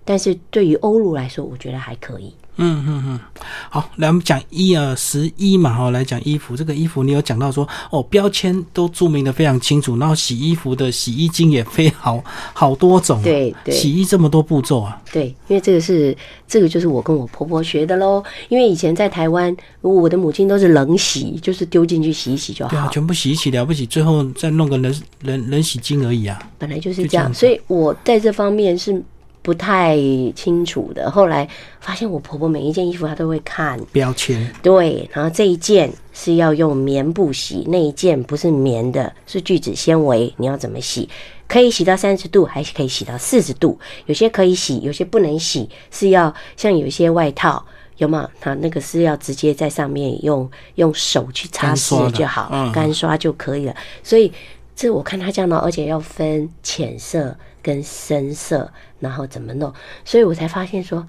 [0.05, 2.35] 但是对于欧陆来说，我觉得还可以。
[2.57, 3.21] 嗯嗯嗯，
[3.69, 6.57] 好，来我们讲一二十一嘛，哈，来讲衣服。
[6.57, 15.01] 这个衣服你有讲到说，哦，标签都注明的非常清楚，然后洗衣服的洗衣精也非好好多种，对对，洗衣这么多步骤啊。
[15.13, 18.23] 对，因为这个是这个就是我跟我婆婆学的喽。
[18.49, 26.39] 因为以前在台湾，我的母亲都是冷洗，就是丢进去洗一洗就好，对啊，全部洗一洗了不起，最后再弄个冷冷冷洗精而已啊。
[26.59, 29.03] 本来就是这样，所以我在这方面是。
[29.45, 29.95] 不太
[30.35, 31.47] 清楚的，后来
[31.79, 41.07] 发现我婆婆每一件衣服她都会看标签，对，然后这一件是要用棉布洗，那一件不是棉的，是聚酯纤维，你要怎么洗？
[41.47, 43.79] 可以洗到三十度，还是可以洗到四十度？
[44.07, 47.63] 有些可以洗，有些不能洗，是要像有一些外套，
[47.99, 48.27] 有吗？
[48.41, 53.77] 它那个是要直接在上面用用手去擦拭就好，干刷就可以了。
[54.03, 54.33] 所以
[54.75, 57.37] 这我看他这样呢，而且要分浅色。
[57.65, 59.73] 跟深色，然后怎么弄？
[60.05, 61.05] 所以我才发现说，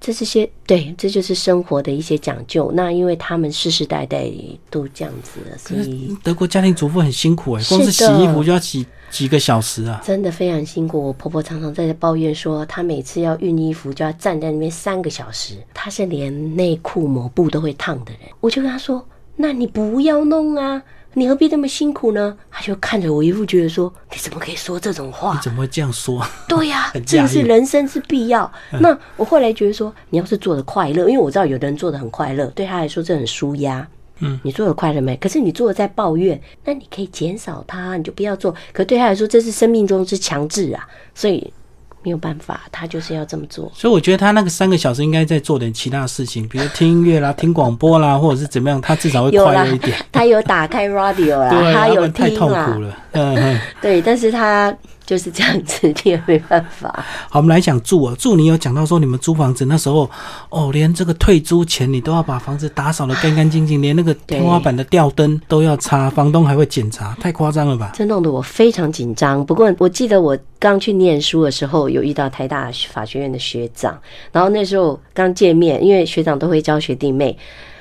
[0.00, 2.72] 这这些对，这就是生活的一些讲究。
[2.74, 4.28] 那因为他们世世代代
[4.68, 11.06] 都这样子了，所以德国家庭主妇很辛苦哎，光是洗衣服就要洗几个小时啊，真的非常辛苦。
[11.06, 18.22] 我婆婆常常在抱怨说，她每次要熨衣服就要站在那边三个小时，她是连内裤抹布都会烫的人。
[18.40, 20.82] 我就跟她说，那你不要弄啊。
[21.14, 22.36] 你何必那么辛苦呢？
[22.50, 25.34] 他就看着我一副觉得说：“你怎么可以说这种话？
[25.34, 28.50] 你怎么会这样说？”对呀， 这个是人生是必要。
[28.80, 33.86] 那我后来觉得说，你要是做的快乐，因为我知道有的人做的很快乐，对他来说这很舒压。
[34.20, 35.16] 嗯，你做的快乐没？
[35.16, 38.54] 可是你做的在抱怨，那你可以减少它，你就不要做。
[38.72, 40.86] 可对他来说，这是生命中之强制啊。
[41.14, 41.52] 所以
[42.02, 43.70] 没有办法，他就是要这么做。
[43.74, 49.96] 所以我觉得他那个三个小时应该在做点其他事情，比如听音乐啦、听广播啦，或者是怎么样，他至少会快乐一点。
[50.10, 52.96] 他有打开 radio 啦，他有听了。
[53.12, 54.76] 嗯， 对，但是他。
[55.06, 57.04] 就是这样子，你也没办法。
[57.28, 60.08] 好，我们来讲住啊，住你有讲到说你们租房子那时候，
[60.50, 67.90] 哦，连这个退租前你都要把房子打扫的干干净净，连那个天花板的吊灯都要擦，房东还会检查，太夸张了吧？
[67.92, 69.44] 这弄得我非常紧张。
[69.44, 77.36] 不过我记得我刚去念书的时候，有遇到台大法学院的学长，然后那时候刚见面，因为学长都会教学弟妹，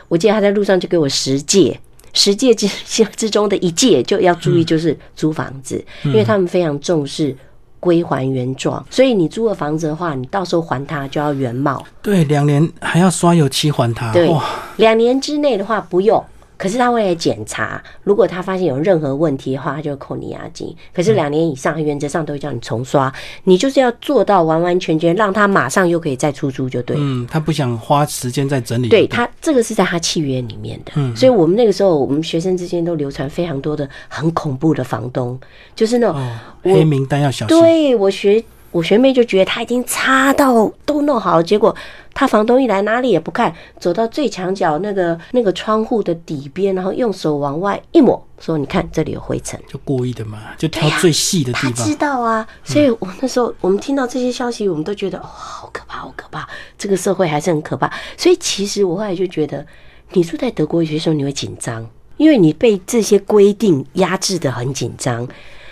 [0.08, 1.80] 我记得他在路上就给我十戒。
[2.14, 2.68] 十戒之
[3.16, 7.36] 之中的一戒就要注意，就是租房子，因为他们非常重视
[7.80, 11.86] 归还原状，所以你租了房子的话，你到时候还他就要原貌。
[12.02, 14.12] 对，两年还要刷油漆还他。
[14.12, 14.30] 对，
[14.78, 16.24] 两年之内的话不用。
[16.60, 20.76] 可是他会来检查，如果他发现有任何问题的话，他就扣你押金。
[20.94, 23.12] 可是两年以上，原则上都会叫你重刷。
[23.46, 26.98] 你就是要做到完完全全让他马上又可以再出租，就对。
[27.00, 28.90] 嗯，他不想花时间在整理。
[28.90, 30.92] 对他，这个是在他契约里面的。
[30.96, 35.40] 嗯，所以我们那个时候，我们学生之间都流传非常多的很恐怖的房东，
[35.74, 37.58] 就是那种黑名单要小心。
[37.58, 38.44] 对我学。
[38.72, 41.76] 我学妹就觉得他已经擦到都弄好了，结果
[42.14, 51.74] 他房东一来哪里也不看，走到最墙角那个那个窗户的底边，然后用手往外一抹，说：“你看这里有灰尘。”就故意的嘛，就挑最细的地方。
[51.74, 57.92] 他知道啊，所以我那时候我们听到这些消息，我们都觉得哦，好可怕，好可怕，这个社会还是很可怕。
[58.18, 59.66] 所以其实我后来就觉得，
[60.12, 65.28] 你住在德国有些时候你会紧张，因为你被这些规定压制的很紧张，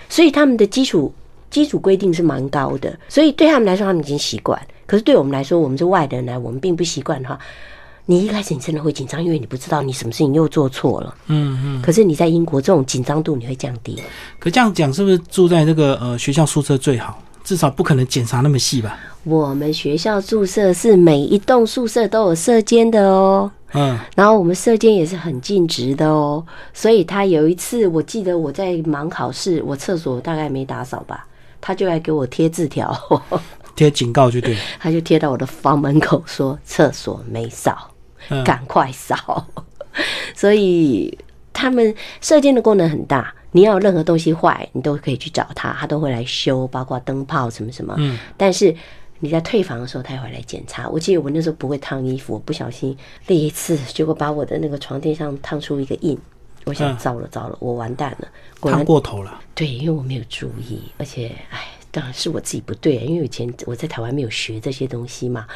[0.08, 1.14] 所以他们的基础。
[1.50, 4.62] 基础规定是蛮高的，所以对他们来说，他们已经习惯。
[4.88, 7.38] 可是对我们来说，我们是外人来，我们并不习惯哈，
[8.06, 11.14] 你一开始你真的会紧张，因为你不知道你什么事情又做错了。
[11.28, 11.82] 嗯嗯。
[11.82, 14.02] 可是你在英国，这种紧张度你会降低。
[14.40, 17.22] 可这样讲，是不是住在这个呃学校宿舍最好？
[17.44, 18.98] 至少不可能检查那么细吧？
[19.24, 23.52] 我们学校宿舍是每一栋宿舍都有射监的哦。
[23.74, 23.98] 嗯。
[24.16, 26.46] 然后我们射监也是很尽职的哦。
[26.74, 31.26] 所以他有一次，我记得我在忙考试，我厕所大概没打扫吧。
[31.60, 32.94] 他就来给我贴字条，
[33.78, 34.58] 贴警告就对。
[34.78, 37.94] 他就贴到我的房门口说：“厕所没扫，
[38.44, 39.48] 赶快扫。
[40.36, 41.18] ”所以
[41.54, 47.96] 他们射箭的功能很大，你要有任何东西坏，你都可以去找他，他都会来修，包括灯泡什么什么。
[47.98, 48.18] 嗯。
[48.36, 48.76] 但是
[49.20, 50.90] 你在退房的时候，他也会来检查。
[50.90, 56.18] 我记得我那时候不会烫衣服，我不小心第一次，结果把我的那个床垫上烫出一个印。
[56.66, 58.28] 我想糟了糟了，我完蛋了，
[58.60, 59.40] 烫过头了。
[59.56, 61.66] 对，因为我没有注意，而且，哎，
[61.98, 65.48] 当然是我自己不对，因为以前我在台湾没有学这些东西嘛。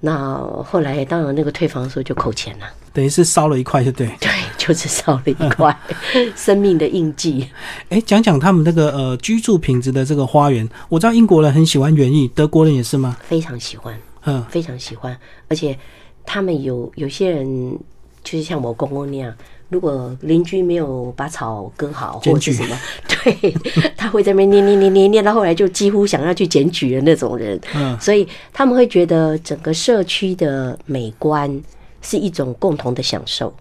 [0.00, 4.08] 那后来当然那个退房的时候就扣钱了，等于是烧了一块，就对。
[4.18, 5.78] 对， 就是烧了一块
[6.34, 7.48] 生命的印记。
[7.88, 13.16] 哎，讲讲他们那个呃居住品质的这个花园，我知道英国人很喜欢园艺，德国人也是吗？
[13.22, 15.78] 非常喜欢，嗯，非常喜欢，而且
[16.24, 17.78] 他们有有些人
[18.24, 19.32] 就是像我公公那样。
[19.68, 22.76] 如果邻居没有把草割好，或者是什么，
[23.08, 23.54] 对，
[23.96, 27.60] 他会在那边念念念念念到后来就几乎想要去检举的那种人。
[27.74, 31.60] 嗯，所以他们会觉得整个社区的美观
[32.00, 33.52] 是一种共同的享受，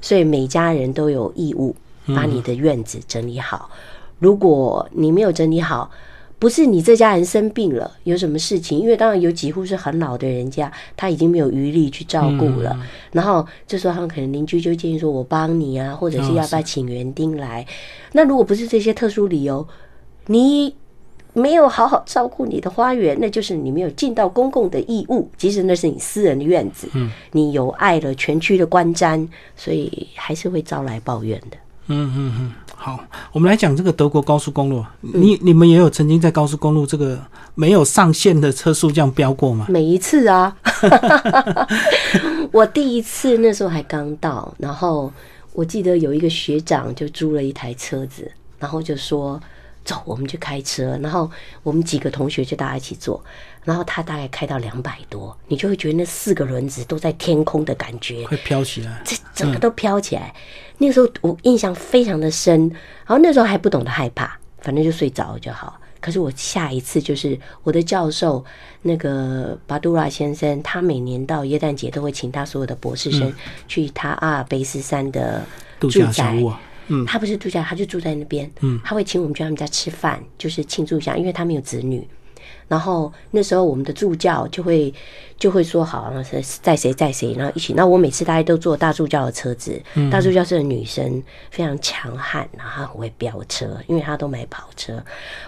[0.00, 1.74] 所以每家人都有义务
[2.08, 3.70] 把你的院子整理好。
[4.18, 5.90] 如果你没有整理好，
[6.44, 8.78] 不是你这家人生病了，有什么事情？
[8.78, 12.78] 因为当然有几户是很老的人家，他已经没有余力去照顾了。
[13.12, 17.66] 然后这时候他们可能邻居就建议说：“我帮你啊，或者是要不要请园丁来？”
[18.12, 19.66] 那如果不是这些特殊理由，
[20.26, 20.76] 你
[21.32, 25.26] 没有好好照顾你的花园，那就是你没有尽到公共的义务。
[25.38, 29.26] 即使那是你私人的院子，嗯，你有碍了全区的观瞻，
[29.56, 31.56] 所以还是会招来抱怨的。
[31.86, 32.52] 嗯嗯嗯。
[32.76, 34.84] 好，我们来讲这个德国高速公路。
[35.00, 37.18] 你你们也有曾经在高速公路这个
[37.54, 39.66] 没有上限的车速这样飙过吗？
[39.68, 40.54] 每一次啊，
[42.52, 45.10] 我第一次那时候还刚到，然后
[45.52, 49.40] 我记得有一个学长就租了一台车子，然后就说。
[49.84, 51.30] 走，我们去开车，然后
[51.62, 53.22] 我们几个同学就大家一起坐，
[53.64, 60.34] 然后他大概开到两百多，你就会觉得那四个轮子都在天空的感觉，会飘起来，这整个都飘起来。
[60.78, 62.68] 那个时候我印象非常的深，
[63.06, 65.78] 然后那时候还不懂得害怕，反正就睡着就好。
[66.00, 68.44] 可是我下一次就是我的教授
[68.82, 73.32] 那个巴杜拉先生，他每年到耶诞节都会请他所有的博士生
[73.66, 75.42] 去他阿尔卑斯山的
[75.80, 76.52] 度假小屋。
[76.88, 78.50] 嗯，他不是度假，他就住在那边。
[78.60, 82.06] 嗯，他会请我们去他们家吃饭，就是庆祝一下，因为他没有子女。
[82.74, 84.92] 然然后那时候我们的助教就会
[85.38, 87.72] 就会说好，然后是载谁载谁，然后一起。
[87.74, 95.00] 那我每次大家都坐大助教的车子，大助教是个女生，非常强悍，然后她很会飙车，因为她都买跑车。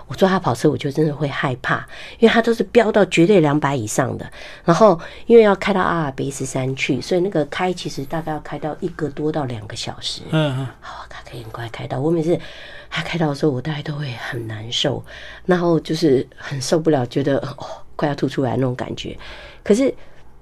[0.07, 1.85] 我坐她跑车，我就真的会害怕，
[2.21, 4.31] 因为她都是飙到绝对两百以上的。
[4.65, 10.23] 然后因为要开到阿尔卑斯山去，所以那个开其实大概要开到一个多到两个小时。
[10.31, 11.99] 嗯嗯，好，她可以很快开到。
[11.99, 12.39] 我每次
[12.91, 15.05] 她开到的时候，我大概都会很难受，
[15.45, 17.57] 然后就是很受不了，觉得哦
[17.97, 19.17] 快要吐出来那种感觉。
[19.63, 19.95] 可是。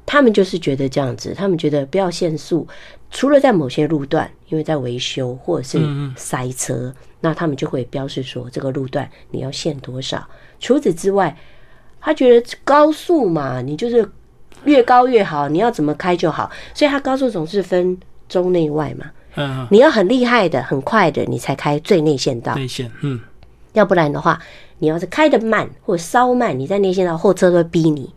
[0.07, 2.68] 他们就是觉得这样子，他们觉得不要限速，
[3.11, 5.80] 除了在某些路段，因为在维修或者是
[6.14, 10.28] 塞车，那他们就会标示说这个路段你要限多少。
[10.61, 11.35] 除此之外，
[12.02, 14.07] 他觉得高速嘛，你就是
[14.64, 16.50] 越高越好，你要怎么开就好。
[16.74, 19.11] 所以他高速总是分中内外嘛。
[19.37, 22.55] 嗯，你要很厉害的、很快的，你才开最内线道。
[22.55, 23.20] 内线，嗯，
[23.73, 24.40] 要不然的话，
[24.79, 28.12] 你要是开的慢或者稍慢，你在内线道后车都会逼你。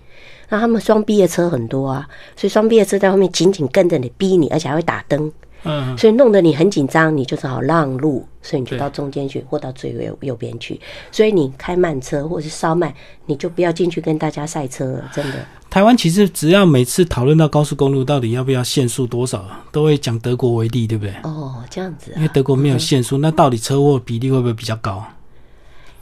[0.50, 5.32] 那他们双 B 的车很多啊，所以双 B 的车在后面紧紧跟着你，逼你，而且还会打灯，
[5.68, 10.80] 嗯，所以弄得你很紧张，你就只好让路，所以你就到中间去，或到最右右边去。
[11.12, 12.94] 所以你开慢车或者是稍慢，
[13.26, 15.46] 你就不要进去跟大家赛车了，真的。
[15.70, 21.14] 台湾其实只要每次讨论到高速公路到底要不要限速多少，都会讲德国为例，对不对？
[21.24, 22.14] 哦，这样子。
[22.16, 25.04] 因为德国没有限速，那到底车祸比例会不会比较高？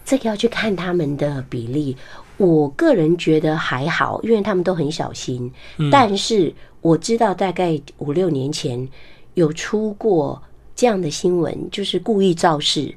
[0.06, 1.98] 这个要去看他们的比例。
[2.38, 5.52] 我个人觉得还好，因为他们都很小心。
[5.90, 8.88] 但是我知道，大概五六年前
[9.36, 10.42] 有出过
[10.76, 12.94] 这样的新闻，就是故意肇事，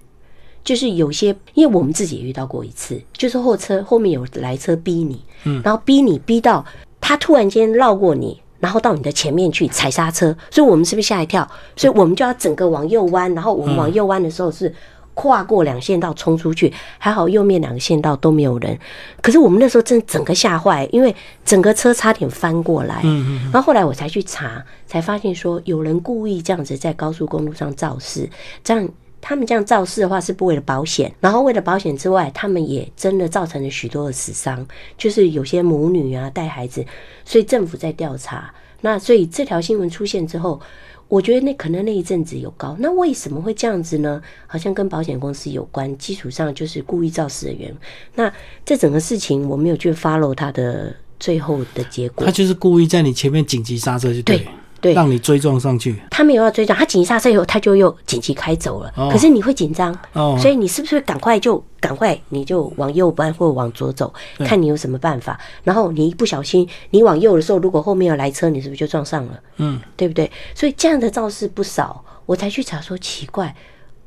[0.64, 6.64] 就是有些，因为我们自己也遇到过一次，就是后车后面有来车逼你，嗯，然后逼你逼到
[7.00, 11.48] 他突然间绕过你，然后到你的前面去踩刹车，所以我们是不是吓一跳？
[11.76, 14.74] 所以我们就要整个往右弯，然后我们往右弯的时候是。
[15.18, 18.78] 跨过两线道冲出去，还好右面两个线道都没有人。
[19.20, 21.12] 可是我们那时候真整个吓坏，因为
[21.44, 23.00] 整个车差点翻过来。
[23.02, 23.50] 嗯嗯。
[23.52, 28.30] 然后后来我才去查，才发现说有人故意这样子在高速公路上肇事。
[28.62, 28.88] 这样
[29.20, 34.64] 他们这样肇事的话是不为了保险，然后为了保险之外，他们也真的造成了许多的死伤，
[34.96, 36.86] 就是有些母女啊带孩子，
[37.24, 38.54] 所以政府在调查。
[38.82, 40.60] 那所以这条新闻出现之后。
[41.08, 44.20] 我觉得那可能那一阵子有高，那为什么会这样子呢？
[44.46, 47.76] 好像跟保险公司有关，基础上就是故意肇事的原因。
[48.14, 48.32] 那
[48.64, 54.36] 这整个事情我没有去 follow 他的最后的结果，他就是故意在你前面紧急刹车，就对。
[54.36, 54.48] 对，
[54.82, 56.00] 让你追撞上去。
[56.10, 58.92] 他没有要追撞，他紧急刹车以后，他就又紧急开走了。
[59.10, 59.96] 可是你会紧张，
[60.38, 65.38] 所以你是不是赶快就赶快你就往右搬或者往左走，看你有什么办法。
[65.64, 69.40] 然后你一不小心，你往右的时候，如果后面有来车，你是不是就撞上了？
[69.56, 70.30] 嗯，对不对？
[70.54, 73.54] 所以这样的肇事不少，我才去查说奇怪，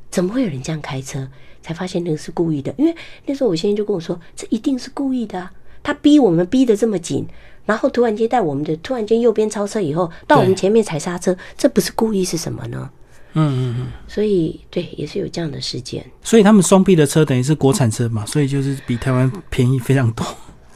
[0.10, 1.28] 怎么会有人这样开车？
[1.64, 2.74] 才发现那个是故意的。
[2.76, 2.96] 因为
[3.28, 5.50] 那时候我先生就跟我说，这一定是故意的，
[5.84, 7.28] 他逼我们逼得这么紧。
[7.66, 12.90] 然后突然间在我们的突然间右边超车以后，到我们前面踩刹车，这不是故意是什么呢？
[13.34, 13.88] 嗯嗯嗯。
[14.08, 16.04] 所以对，也是有这样的事件。
[16.24, 20.26] 所以他们双臂的车等于是国产车嘛，所以就是比台湾便宜非常多，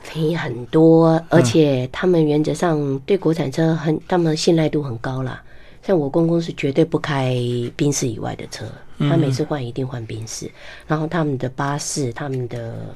[0.07, 1.21] 便宜很多。
[1.29, 5.41] 而且他们原则上对国产车很，他们信赖度很高啦。
[5.81, 7.35] 像我公公是绝对不开
[7.75, 8.65] 宾士以外的车，
[8.99, 10.49] 他每次换一定换宾士。
[10.87, 12.95] 然后他们的巴士，他们的。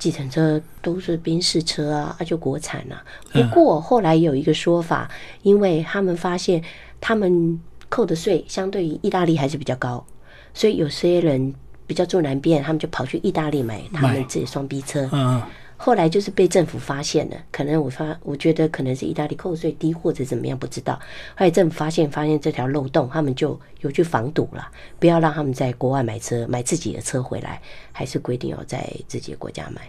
[0.00, 3.00] 计程车都是宾士车啊，那就国产啊。
[3.32, 5.08] 不过后来有一个说法，
[5.42, 6.60] 因为他们发现
[7.00, 10.04] 他们扣的税相对于意大利还是比较高，
[10.52, 11.54] 所以有些人
[11.86, 15.08] 比较住南边，他们就跑去意大利买他们自己双 B 车。
[15.12, 15.40] 嗯。
[15.82, 20.92] 后来就是被政府发现了，可能我发，我觉得可能是意大利扣税低或者怎么样，不知道。
[21.34, 27.62] 后来政府发现发现这条漏洞，他们就有去防堵了，不要让他们在国外买车，买自己的车回来，
[27.92, 29.80] 还是规定要在自己的国家买。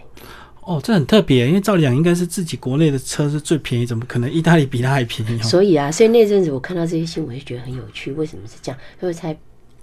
[0.62, 5.42] 哦，这很特别，因为照理讲应该是自己国内的车是最便宜，怎么可能意大利比它还便宜？
[5.42, 8.80] 所以啊，所以那阵子我看到这些新闻，就觉得很有趣，为什么是这样？
[8.98, 9.36] 所以才。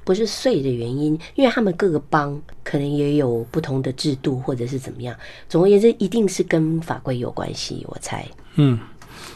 [0.10, 5.16] 不是税的原因，因为他们各个邦可能也有不同的制度，或者是怎么样。
[5.48, 8.26] 总而言之，一定是跟法规有关系，我猜。
[8.56, 8.80] 嗯，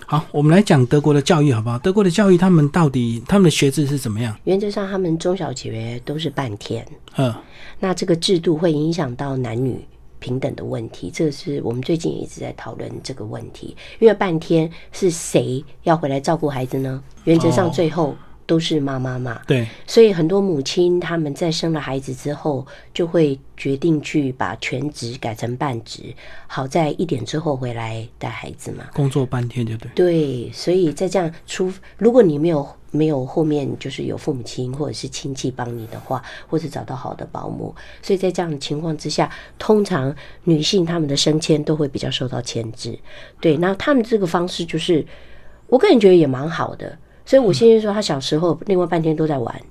[0.07, 1.77] 好，我们来讲德国的教育好不好？
[1.77, 4.35] 德国的教育，他们到底他们的学制是怎么样？
[4.45, 6.83] 原则上，他们中小学都是半天。
[7.17, 7.31] 嗯，
[7.79, 9.79] 那这个制度会影响到男女
[10.17, 13.77] 平等的问题，这个是我们最近一直在讨论这个问题。
[13.99, 17.03] 因为半天是谁要回来照顾孩子呢？
[17.25, 18.15] 原则上，最后。
[18.45, 26.13] 都是妈妈嘛，对，所以很多母亲他们在生了孩子之后，就会决定去把全职改成半职，
[26.47, 28.85] 好在一点之后回来带孩子嘛。
[28.93, 29.91] 工作半天就对。
[29.95, 40.13] 对，所以在这样出，如果你没有没有后面就是有父母亲或者是亲戚帮你的话，或者找到好的保姆，所以在这样的情况之下，通常
[40.43, 42.99] 女性她们的升迁都会比较受到牵制。
[43.39, 45.05] 对，那他们这个方式就是，
[45.67, 46.97] 我个人觉得也蛮好的。
[47.25, 49.61] 所以我先生说，他小时候另外半天都在玩，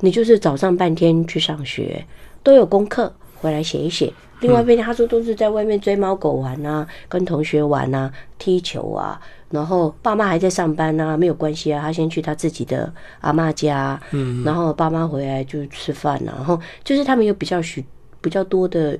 [0.00, 2.04] 你就是早上半天去上学，
[2.42, 4.12] 都有功课回来写一写。
[4.40, 9.20] 另外半天他说都是在外面追猫狗玩啊，跟同学玩啊，踢球啊。
[9.50, 17.84] 然后爸妈还在上班啊，没有关系啊，他先去他自己的阿妈家，嗯，然后爸妈回来就吃饭啊，然后就是他们有比较许
[18.20, 18.98] 比较多的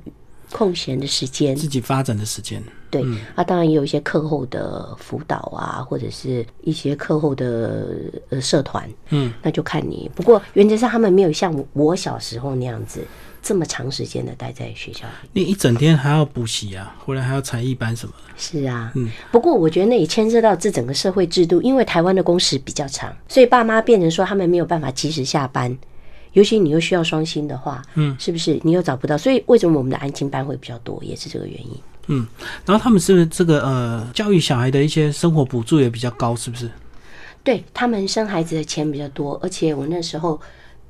[0.53, 2.63] 空闲的时间，自己发展的时间。
[2.93, 3.03] 对，
[3.35, 7.87] 啊，当然也有一些课后的辅导啊，或者是一些课后的
[8.29, 10.11] 呃社团，嗯，那就看你。
[10.15, 13.03] 不过原则上他们没有像我小时候那样子
[13.43, 15.43] 这么长时间的待在学校里。
[15.43, 18.35] 你一整天还要补习啊，回来还要才艺班什么的。
[18.37, 19.11] 是啊，嗯。
[19.31, 25.75] 不过我觉得那也牵涉到这整个社会制度，因为台湾的工时比较长，所以爸妈变成说他们没有办法及时下班。
[26.35, 29.19] 尤其你又需要双薪的话，嗯，是不是你又找不到？
[29.19, 31.77] 所以为什么我们的安亲班会比较多，也是这个原因。
[32.09, 32.27] 嗯，
[32.67, 36.69] 然后他们是这个呃教育小孩的一些生活补助也比较高，是不是？
[37.45, 40.41] 对他们生孩子的钱比较多，而且我那时候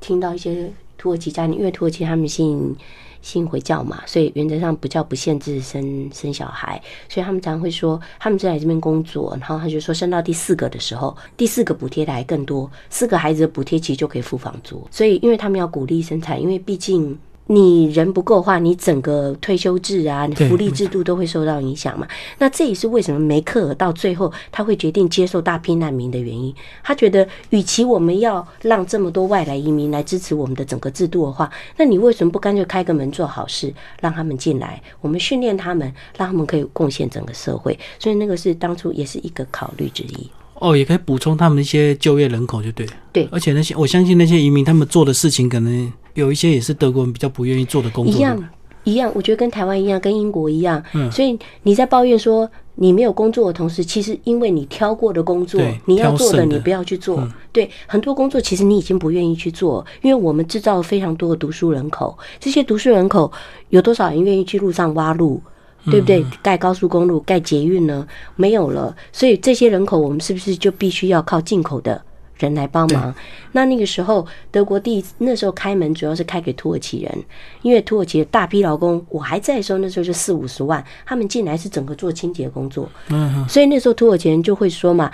[0.00, 2.74] 听到一些土耳其家庭，因为土耳其他们信
[3.20, 17.18] 信回教嘛，所以原则上不叫不限制生生小孩，所以他们常会说，他们在这边工作，然后他就说生到第四个的时候，第四个补贴的还更多，四个孩子的补贴其实就可以付房租，所以因为他们要鼓励生产，因为毕竟。
[17.48, 22.06] 你人不够的话，你整个退休制啊、福利制度都会受到影响嘛。
[22.38, 26.54] 那这也是为什么梅克尔到最后他会决定接受大批难民的原因。
[26.82, 37.78] 他觉得，与其我们要让这么多外来移民来支持我们的整个制度的话，那你为什么不干脆开个门做好事，让他们进来，我们训练他们，让他们可以贡献整个社会？
[37.98, 40.30] 所以那个是当初也是一个考虑之一。
[40.54, 42.86] 哦，也可以补充他们一些就业人口，就对。
[43.12, 45.92] 对，而且那些我相信那些移民他们做的事情可能。
[46.14, 48.48] 有一些也是德国人比较不愿意做的工作，一样
[48.84, 50.82] 一样，我觉得跟台湾一样，跟英国一样。
[50.94, 57.26] 嗯，所以你在抱怨说你没有工作的同时，其实因为你挑过的工作，你要做的你不要去做。
[57.52, 63.30] 对，很多工作其实你已经不愿意去做，因为我们制造了非常多的读书人口，这些读书人口
[63.68, 65.40] 有多少人愿意去路上挖路，
[65.84, 66.24] 对不对？
[66.42, 68.04] 盖高速公路、盖捷运呢？
[68.34, 72.02] 没有了，所以这些人口我们是不是就必须要靠进口的？
[72.46, 73.14] 人来帮忙，
[73.52, 77.24] 那那个时候德国第那时候开门主要是开给土耳其人，
[77.62, 85.10] 因为土耳其的大批劳工，我还在的时候那时候就四五十万，他们进来是整个做清洁工作，嗯，所以那时候土耳其人就会说嘛，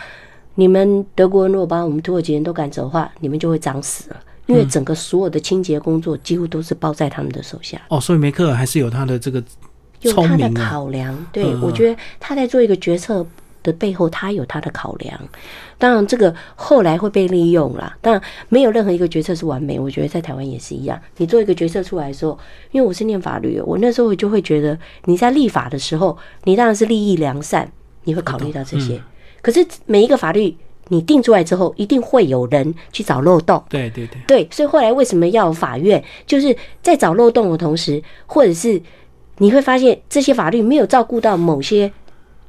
[0.54, 7.80] 你们德国人如果把我们土耳其人都赶走的话，你们就会脏死了，因为整个所有的清洁工作几乎都是包在他们的手下。
[7.88, 9.42] 哦，所以梅克尔还是有他的这个
[10.02, 13.26] 有他的考量，对我觉得他在做一个决策。
[13.60, 15.20] 的背后，他有他的考量。
[15.78, 17.96] 当然，这个后来会被利用啦。
[18.00, 19.78] 当然，没有任何一个决策是完美。
[19.78, 21.00] 我觉得在台湾也是一样。
[21.18, 22.36] 你做一个决策出来的时候，
[22.72, 27.70] 因为我是念法律，我那时候就会觉得，你在立法的时候，你当然是利益良善，
[28.04, 29.00] 你会考虑到这些。
[29.40, 30.56] 可是每一个法律
[30.88, 33.62] 你定出来之后，一定会有人去找漏洞。
[33.68, 34.48] 对对对，对。
[34.50, 36.02] 所以后来为什么要法院？
[36.26, 38.82] 就是在找漏洞的同时，或者是
[39.36, 41.92] 你会发现这些法律没有照顾到某些。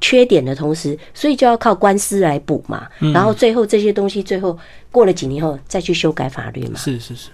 [0.02, 2.88] 缺点的同时，所以就要靠官司来补嘛。
[3.14, 4.58] 然后最后这些东西，最后
[4.92, 6.78] 过了几年后再去修改法律嘛。
[6.78, 7.30] 是是是，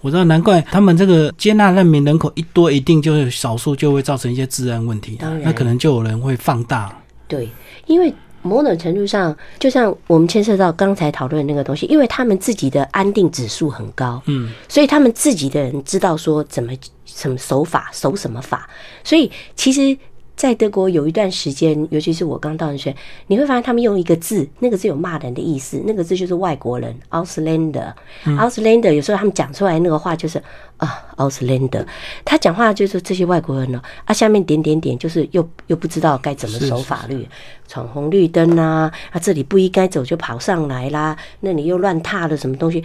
[0.00, 5.18] 我知道，难怪他们这个接纳难民人口一多，一定就是少数就会造成一些治安问题。
[5.42, 6.92] 那可能就有人会放大。
[7.28, 7.48] 对，
[7.86, 16.72] 因为某种程度上，就像我们牵涉到刚才讨论那个东西，因为他们自己的安定指数很高，嗯，所以他们自己的人知道说怎么
[17.04, 18.68] 什么守法守什么法，
[19.04, 19.96] 所以其实。
[20.40, 27.92] 在德国有一段时间，尤其是我刚到的时候，你会发现他们用一个字，那个字有骂人的意思，那个字就是外国人，Ausländer。
[28.24, 30.42] Ausländer 有时候他们讲出来那个话就是
[30.78, 31.84] 啊，Ausländer。
[32.24, 37.28] 他讲话就是这些外国人呢，啊，下面点点点就是又又不知道该怎么守法律，
[37.68, 42.82] 闯红绿灯啊，啊，这里不应该走就跑上来啦，那你又乱踏了什么东西？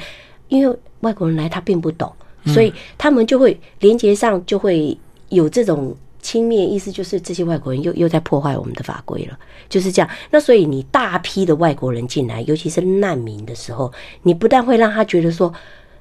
[0.50, 2.12] 因为外国人来他并不懂，
[2.48, 4.98] 所以他们就会连接上就会
[5.30, 5.96] 有这种。
[6.26, 9.38] 轻蔑意思就是这些外国人又又在破坏我们的法规了，
[9.70, 10.10] 就是这样。
[10.32, 15.54] 那所以你大批的外国人进来，尤其是难民的时候，你不但会让他觉得说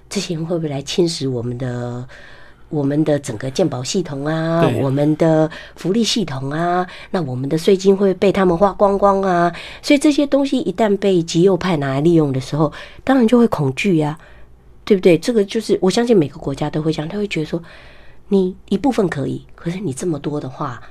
[0.08, 2.08] 这些人会不会来侵蚀我们的
[2.70, 12.72] 我们的整个健保系统啊，我们的福利系统啊，那我们的税金会被他们花光光啊，所以这些东西一旦被极右派拿来利用的时候，
[13.04, 14.18] 当然就会恐惧呀、
[14.84, 15.18] 对不对？
[15.18, 17.62] 这个就是我相信每个国家都会这样，他会觉得说，
[18.28, 20.82] 你一部分可以，可是你这么多的话，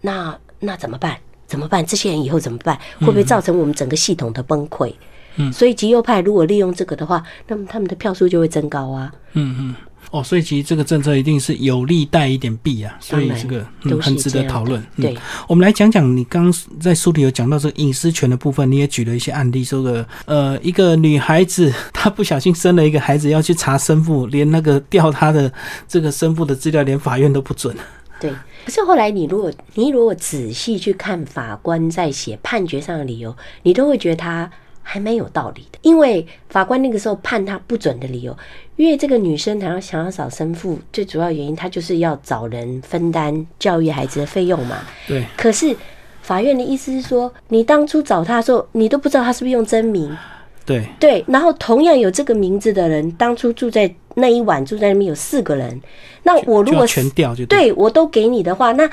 [0.00, 1.18] 那那怎么办？
[1.46, 1.84] 怎么办？
[1.84, 2.78] 这些人以后怎么办？
[3.00, 4.92] 会不会造成我们整个系统的崩溃？
[5.36, 9.12] 嗯，所以极右派如果利用这个的话，那么他们的票数就会增高啊。
[9.32, 9.74] 嗯嗯。
[10.10, 13.66] 哦，所以其实这个政策一定是有利带一点弊啊，所以这个
[14.00, 14.80] 很值得讨论。
[14.96, 25.50] 嗯对，我们来讲讲你刚刚在书里有讲到这个隐私权的部分，你也举了一些案例，说个呃一个女孩子 她不小心生了一个孩子，要去查生父，连那个调她的
[25.88, 27.74] 这个生父的资料，连法院都不准。
[28.20, 28.30] 对，
[28.64, 34.48] 可是后来你如果你如果仔细去看法官在写判决上的理由，你都会觉得他
[34.82, 35.78] 还蛮有道理的。
[35.82, 38.36] 因为法官那个时候判他不准的理由，
[38.76, 44.78] 因为这个女生她要想要找生父，最主要原因她就是要找人分担教育孩子的费用嘛。
[45.06, 45.74] 对，可是
[46.20, 50.16] 法院的意思是说，你当初找他的时候，你都不知道他是不是用真名。
[50.64, 55.80] 对，对，然后同样有这个名字的人，当初住在那一晚住在那边有四个人，
[56.22, 58.88] 那我如果全掉就对我都给你的话，那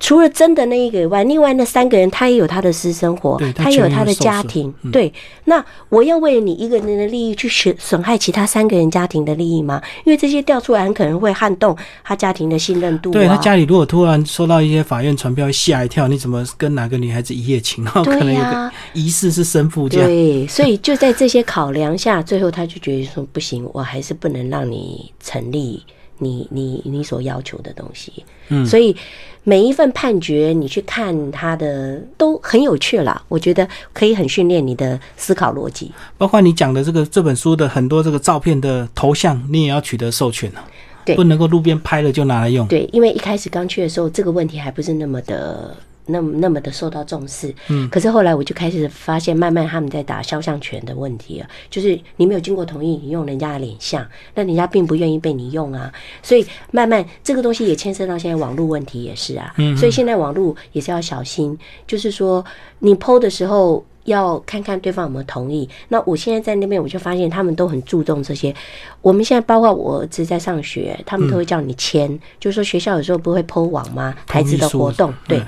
[0.00, 4.72] 除了真的那一个以外，另外那三个人他也有他的私生活，他他也有他的家庭。
[4.82, 5.10] 嗯对，
[5.44, 9.80] 那我要为了你一个人的利益去损损害其他三个人家庭的利益吗？
[10.04, 13.12] 因为这些调出来很可能会撼动他家庭的信任度、啊。
[13.12, 17.82] 对他家里如果突然收到一些法院传票，吓一跳，你怎么跟哪个女孩子一夜情？
[17.84, 20.06] 然后可能有个疑似是生父这样。
[20.06, 25.82] 对，所以就在这些考量下，最后他就觉得说不行，我还是不能让你成立
[26.24, 28.24] 你你你所要求的东西。
[28.48, 28.96] 嗯所以
[29.42, 35.92] 每一份判决你去看它的都很有趣啦，我觉得可以很训练你的思考逻辑。
[36.16, 40.64] 包括你讲的这个这本书的很多这个照片的头像，你也要取得授权啊，
[41.04, 42.66] 对不能够路边拍了就拿来用。
[42.68, 45.76] 对，因为一开始刚去的时候，这个问题还不是那么的。
[46.06, 55.92] 那么那么的受到重视，嗯，可是后来我就开始发现，慢慢他们在打肖像权的问题了，就是你没有经过同意，你用人家的脸像，那人家并不愿意被你用啊，
[56.22, 62.44] 所以慢慢这个东西也牵涉到现在网络问题也是啊，嗯，所以现在网络也是要小心，就是说
[62.80, 63.84] 你 PO 的时候。
[64.04, 65.66] 要看看对方有没有同意。
[65.88, 68.54] 那我现在在那边，我就发现他们都很注重这些。
[69.00, 74.14] 我们现在包括我儿子在上学，他们都会叫你签，就是说学校有时候不会 PO 网吗？
[74.28, 75.42] 孩子的活动，对，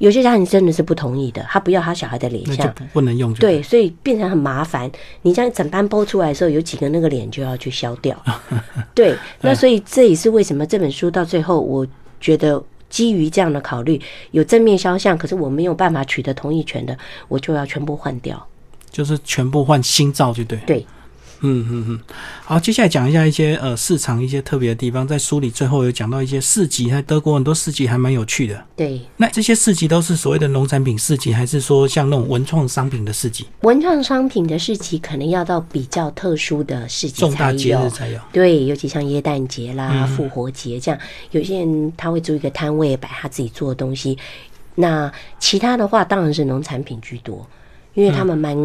[0.00, 4.90] 有些家庭真的是不同意的，他不要他小孩的脸像，不不能用就对，所以变成很麻烦。
[5.20, 8.16] 你这样整班播出来的时候，有几个那个脸就要去消掉。
[8.94, 11.86] 对，那所以这也是为什么这本书到最后，我
[12.18, 16.96] 觉得基于这样的考虑，有正面肖像，可是我没有办法取得同意权的，
[17.28, 18.46] 我就要全部换掉。
[18.90, 20.58] 就是全部换新照就对。
[20.66, 20.86] 对，
[21.40, 22.00] 嗯嗯嗯。
[22.44, 28.64] 好，接下来讲一下一些呃市场一些特别的地方，在书里最后有讲到一些市集，在德国很多市集还蛮有趣的。
[28.76, 33.46] 对，那这些市集都是所谓的农产品市集，还是说像那种文创商品的市集？
[33.62, 37.90] 文创商品的市集可能要到比较特殊的市集才重大节有日。
[37.90, 38.18] 才有。
[38.32, 44.18] 对，尤其像耶诞节啦、嗯复活节这样，有些人他会租一个摊位摆他自己做的东西。
[44.74, 47.46] 那其他的话，当然是农产品居多，
[47.94, 48.56] 因为他们蛮，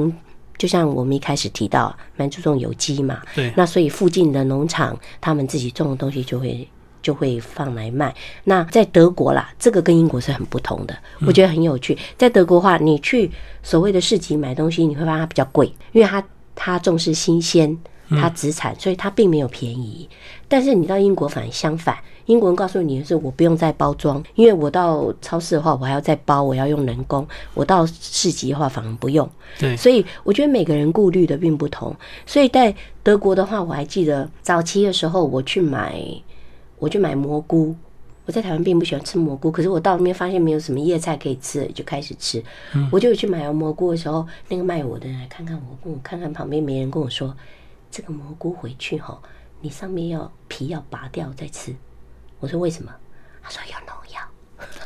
[0.58, 3.22] 就像我们一开始提到，蛮注重有机嘛。
[3.36, 6.68] 对那所以附近的农场，他们自己种的东西就会
[7.02, 8.14] 就会放来卖。
[8.44, 10.98] 那在德国啦，这个跟英国是很不同的，
[11.28, 11.98] 我觉得很有趣。
[12.18, 13.30] 在德国的话，你去
[13.62, 16.24] 所谓的市集买东西，你会发现它比较贵，因为它
[16.56, 17.78] 它重视新鲜，
[18.10, 20.08] 它直产，所以它并没有便宜。
[20.48, 21.98] 但是你到英国反而相反，
[22.28, 29.28] 英国人告诉你的是我不用再包装，因为我到超市的话，我还要再包，我要用人工；我到市集的话，反而不用。
[29.60, 31.96] 对，所以我觉得每个人顾虑的并不同。
[32.26, 36.00] 所以在德国的话，我还记得早期的时候，我去买，
[36.78, 37.76] 我去买蘑菇。
[38.28, 42.44] 我在台湾并不喜欢吃蘑菇，可是我到那边发现没有什么叶菜可以吃，就开始吃。
[42.92, 47.32] 我就去买完蘑菇的时候，那个卖我的人来看看我，跟我看看旁边没人跟我说，
[47.96, 49.18] 这个蘑菇回去哈，
[49.62, 51.74] 你上面要皮要拔掉再吃。
[52.42, 52.92] 我说为什么？
[53.42, 54.20] 他说有农药。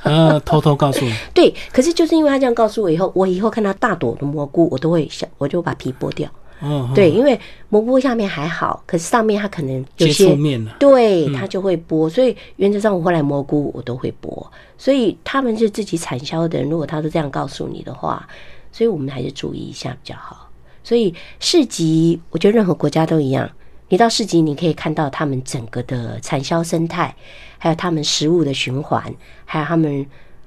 [0.04, 6.30] 呃，偷偷告诉你， 对，可是就是因为他这样告诉我以后，我以后看到大朵的蘑菇，我都会想，我就把皮剥掉。
[6.60, 7.40] 哦，对，因为
[7.70, 10.76] 蘑菇下面还好，可是上面它可能有接些触面了。
[10.80, 12.08] 对，它就会剥。
[12.08, 14.46] 所以原则上，我后来蘑菇我都会剥。
[14.78, 18.28] 所以他们是自己产销的人，如果他都这样告诉你的话，
[18.72, 20.49] 所以我们还是注意一下比较好。
[20.90, 23.48] 所以市集，我觉得任何国家都一样。
[23.90, 27.16] 你到市集，你可以看到他们整个的产销生态，
[27.60, 29.04] 还有他们食物的循环，
[29.46, 30.04] 还有他们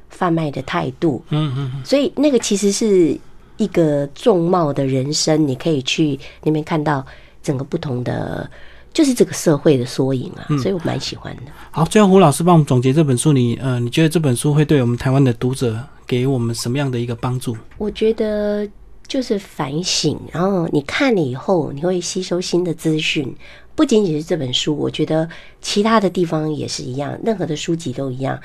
[0.09, 1.25] 贩卖的态度。
[1.29, 3.17] 嗯嗯，所以那个其实是
[3.57, 7.07] 一个重貌的人生，你可以去那边看到
[7.41, 8.51] 整个不同的
[8.93, 11.43] 就是这个社会的缩影啊，所以我蛮喜欢的。
[11.71, 17.57] 好，最后胡老师帮我们总结这本书，你呃，你觉得这本书会对我们台湾的读者给我们什么样的一个帮助？
[17.79, 18.69] 我觉得
[19.13, 23.37] 就是反省，然后你看了以后，你会吸收新的资讯。
[23.75, 25.29] 不仅仅是这本书，我觉得
[25.61, 28.41] 其他的地方也是一样，任何的书籍都一样。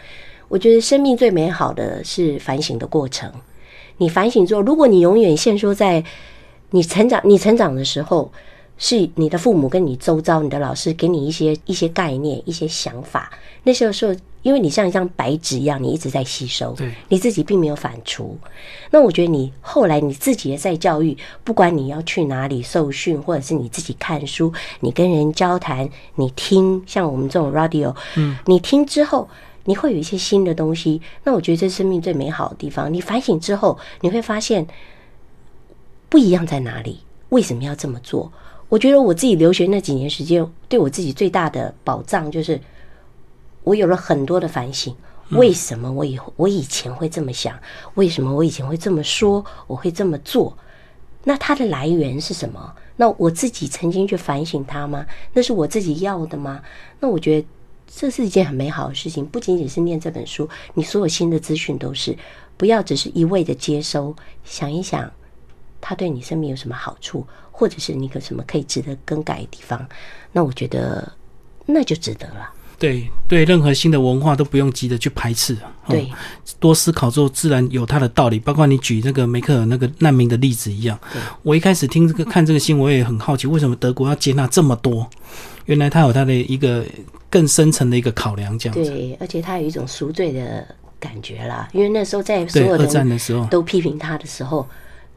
[0.49, 3.31] 我觉得生命最美好的是反省的过程。
[3.95, 6.03] 你反省之后，如果你永远限缩在
[6.71, 8.29] 你成长、你成长的时候。
[8.77, 13.31] 是你的父母跟你周遭、你的老师给你一些一些概念、一些想法。
[13.63, 18.29] 那时候说，因为你像一张白纸一样，你一直在吸收，对，你自己并没有反刍。
[18.91, 29.27] 那我觉得你后来你自己也在教育，不管你要去哪里受训，或者是你自己看书，你跟人交谈，你听，像我们这种 radio，嗯，你听之后，
[29.65, 31.01] 你会有一些新的东西。
[31.25, 34.65] 那我觉得这生命最美好的地方，你反省之后，你会发现
[36.07, 36.99] 不一样在哪里？
[37.29, 38.31] 为什么要这么做？
[38.69, 42.59] 我觉得我自己留学那几年时间，对我自己最大的保障就是，
[43.63, 44.95] 我有了很多的反省。
[45.31, 47.59] 为什么我以我以前会这么想？
[47.95, 49.45] 为什么我以前会这么说？
[49.67, 50.57] 我会这么做？
[51.25, 52.73] 那它的来源是什么？
[52.95, 55.05] 那我自己曾经去反省它吗？
[55.33, 56.61] 那是我自己要的吗？
[57.01, 57.47] 那我觉得
[57.85, 59.25] 这是一件很美好的事情。
[59.25, 62.17] 不仅仅是念这本书，你所有新的资讯都是
[62.55, 64.15] 不要只是一味的接收，
[64.45, 65.11] 想一想，
[65.81, 67.27] 它对你生命有什么好处？
[67.57, 69.83] 或者是你有什么可以值得更改的地方，
[70.31, 71.11] 那我觉得
[71.65, 72.47] 那就值得了。
[72.77, 76.07] 对对，任何新的文化都不用急着去排斥，对，
[76.59, 78.37] 多思考之后自然有它的道理。
[78.37, 80.99] 包括你举那个梅克尔那个难民的例子一样，
[81.41, 85.09] 我一开始听这个看这个新闻，我也很好奇，为什么德国要接纳这么多？
[85.65, 86.85] 原来他有他的一个
[87.31, 88.87] 更深层的一个考量，这样子。
[88.87, 90.63] 对，而且他有一种赎罪的
[90.99, 94.63] 感觉啦，因为那时候在所有的战的时候都批评他的时候。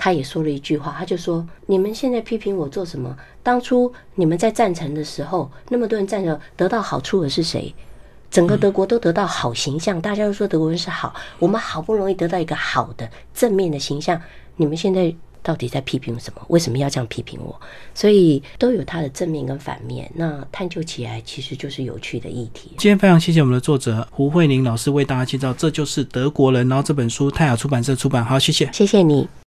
[0.03, 3.15] 他也说了一句话，他就说：“你们现在批评我做什么？
[3.43, 7.75] 当初你们在赞成的时候，那么多人赞成，得到好处的是谁？
[8.31, 11.15] 整个德国都得到好形象，大家都说德国人是好。
[11.39, 14.19] 我们好不容易得到一个好的正面的形象，
[14.57, 16.41] 你们现在到底在批评什么？
[16.49, 17.55] 为什么要这样批评我？
[17.95, 20.11] 所以都有它的正面跟反面。
[20.15, 22.71] 那探究起来其实就是有趣的议题。
[22.79, 26.67] 今天非常谢谢我们的作者胡慧玲老师为大家介绍，这就是德国人。
[26.71, 29.29] 然后这本书泰雅出版社出版，好，谢谢，谢谢你。”